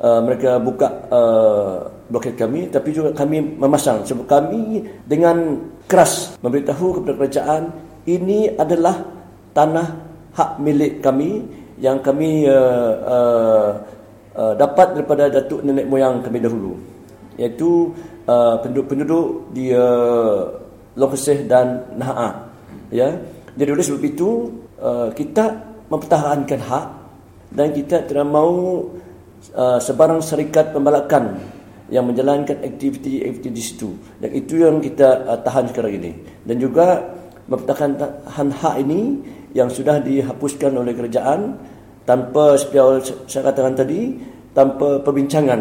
Uh, 0.00 0.20
mereka 0.24 0.56
buka 0.56 0.88
uh, 1.12 1.89
blokade 2.10 2.36
kami 2.36 2.68
tapi 2.68 2.90
juga 2.90 3.14
kami 3.14 3.38
memasang. 3.56 4.02
Sebab 4.02 4.26
kami 4.26 4.82
dengan 5.06 5.62
keras 5.86 6.36
memberitahu 6.42 7.00
kepada 7.00 7.14
kerajaan 7.16 7.62
ini 8.04 8.50
adalah 8.58 9.06
tanah 9.54 9.86
hak 10.34 10.50
milik 10.58 10.98
kami 10.98 11.46
yang 11.80 12.02
kami 12.02 12.44
uh, 12.44 12.94
uh, 13.06 13.70
uh, 14.36 14.52
dapat 14.58 14.98
daripada 14.98 15.30
datuk 15.30 15.62
nenek 15.62 15.86
moyang 15.86 16.20
kami 16.20 16.42
dahulu. 16.42 16.76
Iaitu 17.40 17.94
uh, 18.28 18.60
penduduk-penduduk 18.60 19.54
di 19.54 19.72
uh, 19.72 20.50
Longkeseh 20.98 21.46
dan 21.46 21.86
Naha 21.96 22.50
ya. 22.92 23.14
Jadi 23.54 23.70
oleh 23.70 23.84
sebab 23.86 24.02
itu 24.04 24.50
uh, 24.82 25.08
kita 25.14 25.56
mempertahankan 25.90 26.60
hak 26.60 26.86
dan 27.50 27.74
kita 27.74 28.06
tidak 28.06 28.26
mahu 28.30 28.94
uh, 29.54 29.78
sebarang 29.82 30.22
syarikat 30.22 30.70
pembalakan 30.70 31.38
yang 31.90 32.06
menjalankan 32.06 32.62
aktiviti-aktiviti 32.62 33.50
di 33.50 33.62
situ. 33.62 33.90
Dan 34.22 34.30
itu 34.32 34.62
yang 34.62 34.78
kita 34.78 35.26
uh, 35.26 35.38
tahan 35.42 35.68
sekarang 35.74 35.98
ini. 35.98 36.12
Dan 36.46 36.56
juga 36.62 37.02
mempertahankan 37.50 38.48
hak 38.54 38.74
ini 38.86 39.18
yang 39.50 39.66
sudah 39.66 39.98
dihapuskan 39.98 40.70
oleh 40.78 40.94
kerajaan 40.94 41.58
tanpa 42.06 42.54
seperti 42.54 43.10
saya 43.26 43.50
katakan 43.50 43.74
tadi 43.74 44.14
tanpa 44.54 45.02
perbincangan 45.02 45.60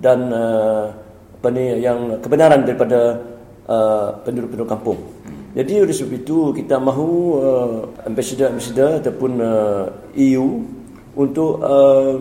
dan 0.00 0.32
uh, 0.32 0.88
apa 1.36 1.48
ni 1.52 1.84
yang 1.84 2.16
kebenaran 2.24 2.64
daripada 2.64 3.20
uh, 3.68 4.16
penduduk-penduduk 4.24 4.68
kampung. 4.68 4.98
Jadi 5.56 5.80
oleh 5.80 5.92
sebab 5.92 6.12
itu 6.20 6.52
kita 6.52 6.76
mahu 6.76 7.08
uh, 7.40 7.76
ambassador-ambassador 8.04 9.00
ataupun 9.00 9.32
uh, 9.40 9.88
EU 10.16 10.60
untuk 11.16 11.64
uh, 11.64 12.20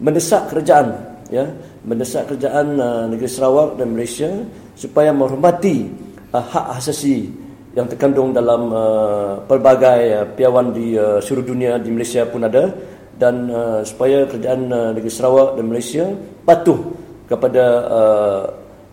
mendesak 0.00 0.48
kerajaan 0.48 0.96
ya 1.28 1.48
mendesak 1.82 2.30
kerajaan 2.30 2.78
uh, 2.78 3.04
negeri 3.10 3.28
Sarawak 3.30 3.78
dan 3.78 3.94
Malaysia 3.94 4.30
supaya 4.78 5.10
menghormati 5.10 5.90
uh, 6.30 6.42
hak 6.42 6.78
asasi 6.78 7.30
yang 7.74 7.88
terkandung 7.88 8.30
dalam 8.30 8.70
uh, 8.70 9.42
pelbagai 9.48 10.02
uh, 10.14 10.24
piawan 10.36 10.70
di 10.70 10.94
uh, 10.94 11.18
seluruh 11.18 11.46
dunia 11.54 11.80
di 11.82 11.90
Malaysia 11.90 12.22
pun 12.28 12.46
ada 12.46 12.70
dan 13.18 13.50
uh, 13.50 13.80
supaya 13.82 14.28
kerajaan 14.30 14.60
uh, 14.70 14.90
negeri 14.94 15.12
Sarawak 15.12 15.58
dan 15.58 15.64
Malaysia 15.66 16.04
patuh 16.46 16.80
kepada 17.26 17.64
uh, 17.88 18.42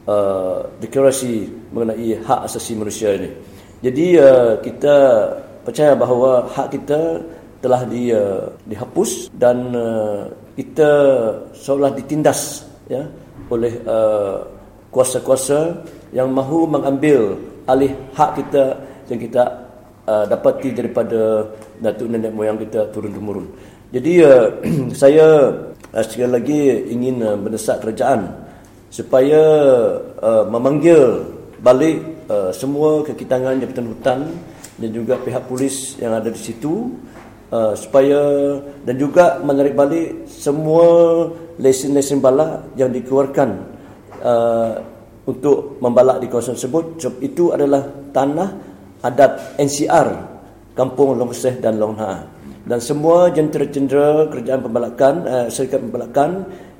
uh, 0.07 0.57
deklarasi 0.79 1.49
mengenai 1.75 2.17
hak 2.23 2.39
asasi 2.49 2.73
manusia 2.73 3.13
ini. 3.13 3.29
Jadi 3.79 4.05
uh, 4.17 4.59
kita 4.59 4.95
percaya 5.63 5.93
bahawa 5.93 6.47
hak 6.51 6.67
kita 6.73 7.21
telah 7.59 7.83
di, 7.83 8.15
uh, 8.15 8.47
dihapus 8.63 9.27
dan 9.35 9.75
uh, 9.75 10.31
kita 10.55 10.91
seolah 11.51 11.91
ditindas 11.91 12.68
ya 12.89 13.05
oleh 13.53 13.73
uh, 13.85 14.43
kuasa-kuasa 14.89 15.85
yang 16.09 16.33
mahu 16.33 16.65
mengambil 16.65 17.37
alih 17.69 17.93
hak 18.17 18.41
kita 18.41 18.73
yang 19.07 19.21
kita 19.21 19.43
uh, 20.09 20.25
dapati 20.25 20.73
daripada 20.73 21.45
datuk 21.77 22.09
nenek 22.09 22.33
moyang 22.33 22.57
kita 22.57 22.89
turun 22.89 23.13
temurun. 23.13 23.47
Jadi 23.93 24.13
uh, 24.25 24.49
saya 25.01 25.53
uh, 25.93 26.03
sekali 26.03 26.29
lagi 26.33 26.61
ingin 26.89 27.21
uh, 27.21 27.37
mendesak 27.37 27.81
kerajaan 27.85 28.25
supaya 28.89 29.41
uh, 30.17 30.49
memanggil 30.49 31.21
balik 31.61 32.01
uh, 32.25 32.49
semua 32.49 33.05
kekitangan 33.05 33.61
jabatan 33.61 33.87
hutan 33.93 34.19
dan 34.81 34.89
juga 34.89 35.13
pihak 35.21 35.45
polis 35.45 35.93
yang 36.01 36.17
ada 36.17 36.33
di 36.33 36.41
situ 36.41 36.89
uh, 37.53 37.77
supaya 37.77 38.17
dan 38.81 38.95
juga 38.97 39.37
menarik 39.45 39.77
balik 39.77 40.25
semua 40.25 40.87
lesen-lesen 41.59 42.23
balak 42.23 42.73
yang 42.79 42.89
dikeluarkan 42.89 43.49
uh, 44.23 44.73
untuk 45.27 45.77
membalak 45.83 46.23
di 46.23 46.27
kawasan 46.31 46.55
tersebut. 46.55 46.97
Sebab 46.97 47.15
itu 47.21 47.51
adalah 47.53 47.83
tanah 48.15 48.49
adat 49.03 49.59
NCR 49.59 50.07
Kampung 50.73 51.19
Long 51.19 51.35
Seh 51.35 51.59
dan 51.59 51.75
Long 51.75 51.95
Ha 51.99 52.39
dan 52.69 52.79
semua 52.83 53.33
jentera-jentera 53.33 54.29
kerajaan 54.29 54.61
pembalakan 54.61 55.13
uh, 55.25 55.47
syarikat 55.49 55.81
pembalakan 55.81 56.29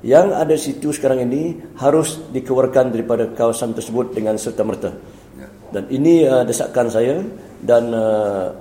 yang 0.06 0.32
ada 0.38 0.54
situ 0.54 0.94
sekarang 0.94 1.26
ini 1.26 1.58
harus 1.82 2.22
dikeluarkan 2.30 2.94
daripada 2.94 3.26
kawasan 3.34 3.76
tersebut 3.76 4.16
dengan 4.16 4.38
serta-merta. 4.40 4.94
Ya. 5.40 5.48
dan 5.74 5.84
ini 5.90 6.30
uh, 6.30 6.46
desakan 6.46 6.94
saya 6.94 7.26
dan 7.66 7.90
uh, 7.90 8.54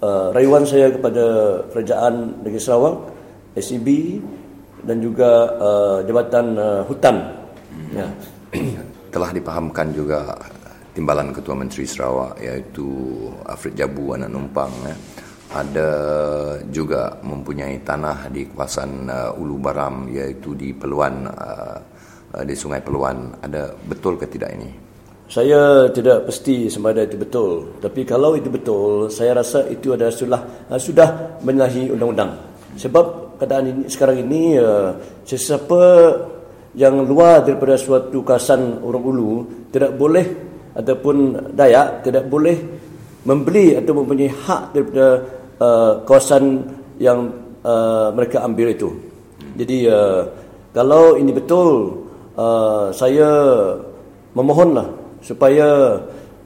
uh, 0.00 0.32
rayuan 0.32 0.64
saya 0.64 0.88
kepada 0.94 1.24
kerajaan 1.68 2.42
negeri 2.42 2.62
Sarawak 2.62 2.96
SCB 3.60 3.88
dan 4.84 4.96
juga 5.00 5.30
uh, 5.60 5.98
Jabatan 6.04 6.46
uh, 6.56 6.82
Hutan. 6.86 7.16
Hmm. 7.70 7.92
ya. 7.94 8.08
Telah 9.14 9.30
dipahamkan 9.34 9.90
juga 9.90 10.34
timbalan 10.94 11.34
Ketua 11.34 11.54
Menteri 11.54 11.86
Sarawak 11.86 12.38
iaitu 12.42 12.86
Afrid 13.46 13.78
Jabu 13.78 14.14
anak 14.14 14.30
numpang 14.30 14.70
ya. 14.86 14.96
ada 15.50 15.90
juga 16.70 17.18
mempunyai 17.26 17.82
tanah 17.82 18.30
di 18.30 18.46
kawasan 18.46 19.10
uh, 19.10 19.40
Ulu 19.40 19.56
Baram 19.58 20.06
iaitu 20.06 20.54
di 20.54 20.70
Peluan 20.70 21.26
uh, 21.26 21.78
uh, 22.38 22.44
di 22.46 22.54
Sungai 22.54 22.78
Peluan. 22.82 23.34
Ada 23.42 23.74
betul 23.74 24.14
ke 24.14 24.30
tidak 24.30 24.54
ini? 24.54 24.70
Saya 25.30 25.86
tidak 25.94 26.26
pasti 26.26 26.66
semada 26.66 27.06
itu 27.06 27.14
betul. 27.14 27.78
Tapi 27.78 28.02
kalau 28.02 28.34
itu 28.34 28.50
betul 28.50 29.06
saya 29.10 29.38
rasa 29.38 29.66
itu 29.70 29.94
ada 29.94 30.10
sudah 30.10 30.70
uh, 30.70 30.78
sudah 30.78 31.38
menyalahi 31.42 31.90
undang-undang. 31.90 32.34
Sebab 32.78 33.29
keadaan 33.40 33.64
ini 33.72 33.82
sekarang 33.88 34.20
ini 34.20 34.60
uh, 34.60 35.00
sesiapa 35.24 35.82
yang 36.76 37.02
luar 37.08 37.42
daripada 37.42 37.74
suatu 37.80 38.20
kawasan 38.22 38.84
orang 38.84 39.02
ulu 39.02 39.32
tidak 39.72 39.96
boleh 39.96 40.26
ataupun 40.76 41.50
Dayak 41.56 42.06
tidak 42.06 42.28
boleh 42.30 42.54
membeli 43.24 43.74
atau 43.74 43.92
mempunyai 43.96 44.30
hak 44.30 44.62
daripada 44.76 45.06
uh, 45.58 45.92
kawasan 46.04 46.62
yang 47.00 47.32
uh, 47.64 48.12
mereka 48.14 48.44
ambil 48.44 48.70
itu. 48.70 48.88
Jadi 49.56 49.88
uh, 49.88 50.28
kalau 50.70 51.18
ini 51.18 51.34
betul 51.34 52.06
uh, 52.38 52.94
saya 52.94 53.28
memohonlah 54.36 54.86
supaya 55.24 55.98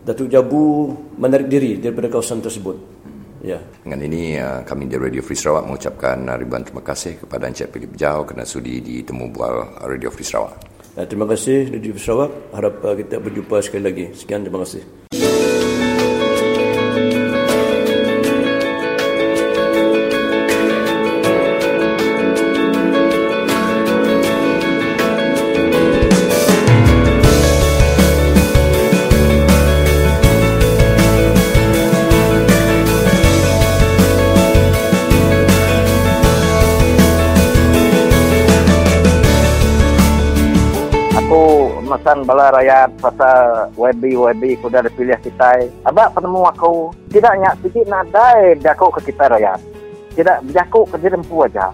Datuk 0.04 0.32
Jabu 0.32 0.92
menarik 1.20 1.48
diri 1.48 1.76
daripada 1.80 2.08
kawasan 2.08 2.40
tersebut. 2.40 2.93
Ya. 3.44 3.60
Dengan 3.84 4.00
ini 4.08 4.40
uh, 4.40 4.64
kami 4.64 4.88
di 4.88 4.96
Radio 4.96 5.20
Free 5.20 5.36
Sarawak 5.36 5.68
mengucapkan 5.68 6.16
uh, 6.32 6.40
ribuan 6.40 6.64
terima 6.64 6.80
kasih 6.80 7.20
kepada 7.20 7.44
Encik 7.44 7.76
Philip 7.76 7.92
Jau 7.92 8.24
kerana 8.24 8.48
sudi 8.48 8.80
di 8.80 9.04
temu 9.04 9.28
bual 9.28 9.84
Radio 9.84 10.08
Free 10.08 10.24
Sarawak. 10.24 10.56
Uh, 10.96 11.04
terima 11.04 11.28
kasih 11.28 11.68
Radio 11.68 11.92
Free 11.92 12.04
Sarawak. 12.08 12.32
Harap 12.56 12.80
uh, 12.80 12.96
kita 12.96 13.20
berjumpa 13.20 13.60
sekali 13.60 13.84
lagi. 13.84 14.04
Sekian 14.16 14.48
terima 14.48 14.64
kasih. 14.64 14.80
Rakyat 42.64 42.96
pasal 42.96 43.68
WB 43.76 44.16
WB 44.16 44.42
ku 44.64 44.72
dah 44.72 44.80
dipilih 44.80 45.20
kita. 45.20 45.68
Abak 45.84 46.16
penemu 46.16 46.48
aku 46.48 46.96
tidak 47.12 47.36
nyak 47.36 47.60
sikit 47.60 47.84
nadai 47.92 48.56
berjaku 48.56 48.88
ke 48.96 49.12
kita 49.12 49.28
rakyat. 49.28 49.60
Tidak 50.16 50.38
berjaku 50.48 50.80
ke 50.88 50.96
diri 51.04 51.20
aja. 51.20 51.68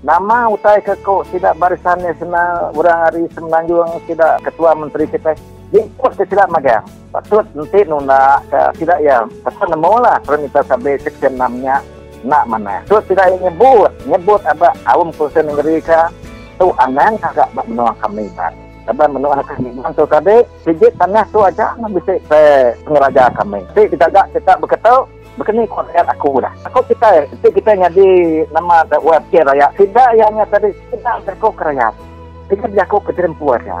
Nama 0.00 0.48
utai 0.48 0.80
ke 0.80 0.96
kau 1.04 1.20
tidak 1.28 1.60
barisan 1.60 2.00
nasional 2.00 2.72
orang 2.72 3.04
hari 3.04 3.28
semenanjung 3.36 4.00
tidak 4.08 4.40
ketua 4.48 4.72
menteri 4.72 5.04
kita. 5.12 5.36
Jemput 5.76 6.16
ke 6.16 6.24
tidak 6.24 6.48
magang. 6.48 6.88
Patut 7.12 7.44
nanti 7.52 7.84
nuna 7.84 8.40
ke 8.48 8.80
tidak 8.80 9.04
ya. 9.04 9.28
Pasal 9.44 9.76
nemu 9.76 9.92
lah 10.00 10.16
permintaan 10.24 10.64
sampai 10.64 10.96
sekian 11.04 11.36
namanya 11.36 11.84
nak 12.24 12.48
mana. 12.48 12.80
So 12.88 13.04
tidak 13.04 13.28
nyebut. 13.44 13.92
Nyebut 14.08 14.40
abak 14.48 14.72
awam 14.88 15.12
kursi 15.12 15.44
negeri 15.44 15.84
ke. 15.84 16.00
Tu 16.56 16.68
anang 16.80 17.20
agak 17.20 17.52
menolak 17.52 18.00
kami. 18.00 18.24
Kan. 18.32 18.56
Menurut 18.90 19.38
akan 19.38 19.62
iman 19.70 19.94
tu 19.94 20.04
tadi, 20.10 20.36
sijit 20.66 20.92
tanah 20.98 21.22
tu 21.30 21.38
aja 21.38 21.78
nak 21.78 21.94
bisa 21.94 22.18
pe 22.26 22.74
pengeraja 22.82 23.30
kami. 23.38 23.62
Tapi 23.70 23.86
kita 23.94 24.10
tak 24.10 24.26
kita 24.34 24.52
berkata 24.58 25.06
begini 25.38 25.64
konser 25.70 26.02
aku 26.04 26.42
dah. 26.42 26.52
Aku 26.66 26.82
kita, 26.90 27.24
itu 27.30 27.48
kita 27.54 27.78
jadi 27.78 28.08
nama 28.50 28.82
web 29.00 29.22
raya. 29.30 29.70
Tidak 29.78 30.08
yang 30.18 30.34
tadi 30.50 30.74
tidak 30.90 31.16
berko 31.24 31.48
kerajaan. 31.54 31.94
Tidak 32.50 32.66
berko 32.74 32.98
keterempuan 33.06 33.62
ya. 33.62 33.78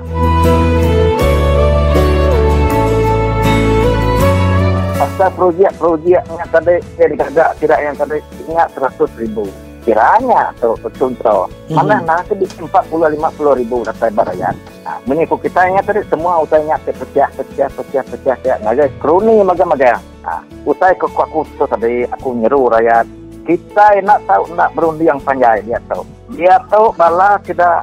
Pasal 5.00 5.32
projek-projeknya 5.32 6.44
tadi, 6.52 6.76
tidak 6.96 7.56
tidak 7.58 7.78
yang 7.80 7.96
tadi 7.96 8.18
ingat 8.46 8.68
seratus 8.76 9.10
ribu 9.16 9.48
kiranya 9.80 10.52
atau 10.56 10.76
contoh 10.76 11.48
hmm. 11.68 11.76
mana 11.76 12.00
nanti 12.04 12.36
di 12.36 12.44
empat 12.44 12.84
puluh 12.92 13.08
lima 13.08 13.32
puluh 13.32 13.56
ribu 13.56 13.80
dapat 13.84 14.12
barayan. 14.12 14.52
Nah, 14.84 15.00
menipu 15.08 15.36
kita 15.40 15.68
ingat 15.68 15.88
tadi 15.88 16.04
semua 16.08 16.40
usahanya 16.44 16.76
pecah 16.84 17.28
pecah 17.36 17.68
pecah 17.68 18.04
pecah 18.04 18.36
pecah. 18.36 18.56
Nah, 18.64 18.72
guys, 18.76 18.92
kroni 19.00 19.40
maga 19.44 19.64
maga. 19.64 20.00
Nah, 20.24 20.40
usai 20.68 20.92
ke 20.96 21.08
aku 21.08 21.44
tu 21.56 21.64
tadi 21.64 22.04
aku 22.08 22.36
nyeru 22.36 22.68
rakyat. 22.68 23.08
Kita 23.40 23.98
nak 24.04 24.20
tahu 24.28 24.52
nak 24.54 24.70
berundi 24.76 25.08
yang 25.08 25.18
panjang 25.20 25.64
dia 25.64 25.80
tahu. 25.88 26.04
Dia 26.36 26.60
tahu 26.68 26.92
bala 26.94 27.40
tidak 27.42 27.82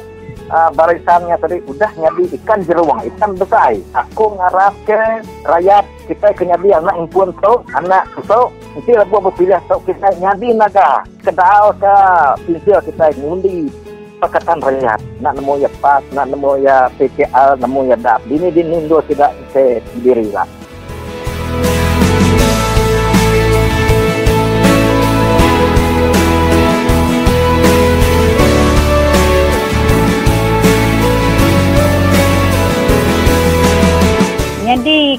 uh, 0.52 0.70
barisannya 0.74 1.36
tadi 1.40 1.58
udah 1.68 1.92
nyadi 1.98 2.24
ikan 2.42 2.60
jeruang, 2.64 3.00
ikan 3.16 3.32
besar. 3.36 3.76
Aku 3.96 4.36
ngarap 4.36 4.74
ke 4.88 5.00
rakyat 5.48 5.86
kita 6.08 6.28
ke 6.36 6.44
nyadi 6.48 6.76
anak 6.78 6.96
impuan 6.98 7.32
tu, 7.40 7.54
anak 7.76 8.08
tu, 8.16 8.42
nanti 8.76 8.92
lah 8.96 9.06
buat 9.08 9.32
berpilih 9.32 9.62
tu 9.68 9.78
kita 9.88 10.08
nyadi 10.20 10.56
naga. 10.56 11.04
Kedal 11.24 11.76
ke 11.80 11.96
pinsel 12.48 12.80
kita 12.84 13.06
ngundi 13.20 13.68
Pakatan 14.18 14.58
rakyat. 14.58 14.98
Nak 15.22 15.38
nemu 15.38 15.62
ya 15.62 15.70
PAS, 15.78 16.02
nak 16.10 16.34
nemu 16.34 16.58
ya 16.66 16.90
PKL, 16.98 17.62
nemu 17.62 17.82
ya 17.86 17.98
DAP. 18.02 18.22
Ini 18.26 18.50
di 18.50 18.66
Nindo 18.66 18.98
tidak 19.06 19.30
sendiri 19.54 20.34
lah. 20.34 20.50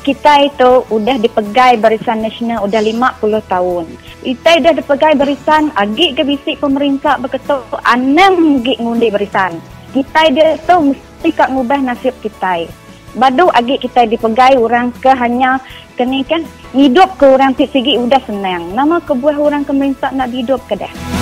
Kita 0.02 0.46
itu 0.46 0.70
udah 0.92 1.16
dipegai 1.18 1.80
barisan 1.82 2.22
nasional 2.22 2.62
udah 2.62 2.78
50 2.78 3.50
tahun. 3.50 3.84
Kita 4.22 4.50
udah 4.60 4.72
dipegai 4.76 5.14
barisan 5.18 5.74
agik 5.74 6.20
ke 6.20 6.22
bisik 6.22 6.56
pemerintah 6.62 7.18
berketuk 7.18 7.64
anam 7.82 8.62
gig 8.62 8.78
ngundi 8.78 9.10
barisan. 9.10 9.58
Kita 9.90 10.30
dia 10.30 10.54
tu 10.62 10.92
mesti 10.92 11.28
kak 11.34 11.50
ngubah 11.50 11.80
nasib 11.82 12.14
kita. 12.22 12.68
Badu 13.16 13.50
agik 13.50 13.88
kita 13.88 14.06
dipegai 14.06 14.60
orang 14.60 14.94
ke 15.00 15.10
hanya 15.10 15.58
kena 15.98 16.22
kan 16.28 16.44
hidup 16.76 17.18
ke 17.18 17.26
orang 17.26 17.56
sigi 17.56 17.98
udah 17.98 18.20
senang. 18.28 18.76
Nama 18.76 19.02
kebuah 19.02 19.40
orang 19.40 19.66
pemerintah 19.66 20.12
nak 20.14 20.30
hidup 20.30 20.62
ke 20.68 20.76
dah. 20.76 21.17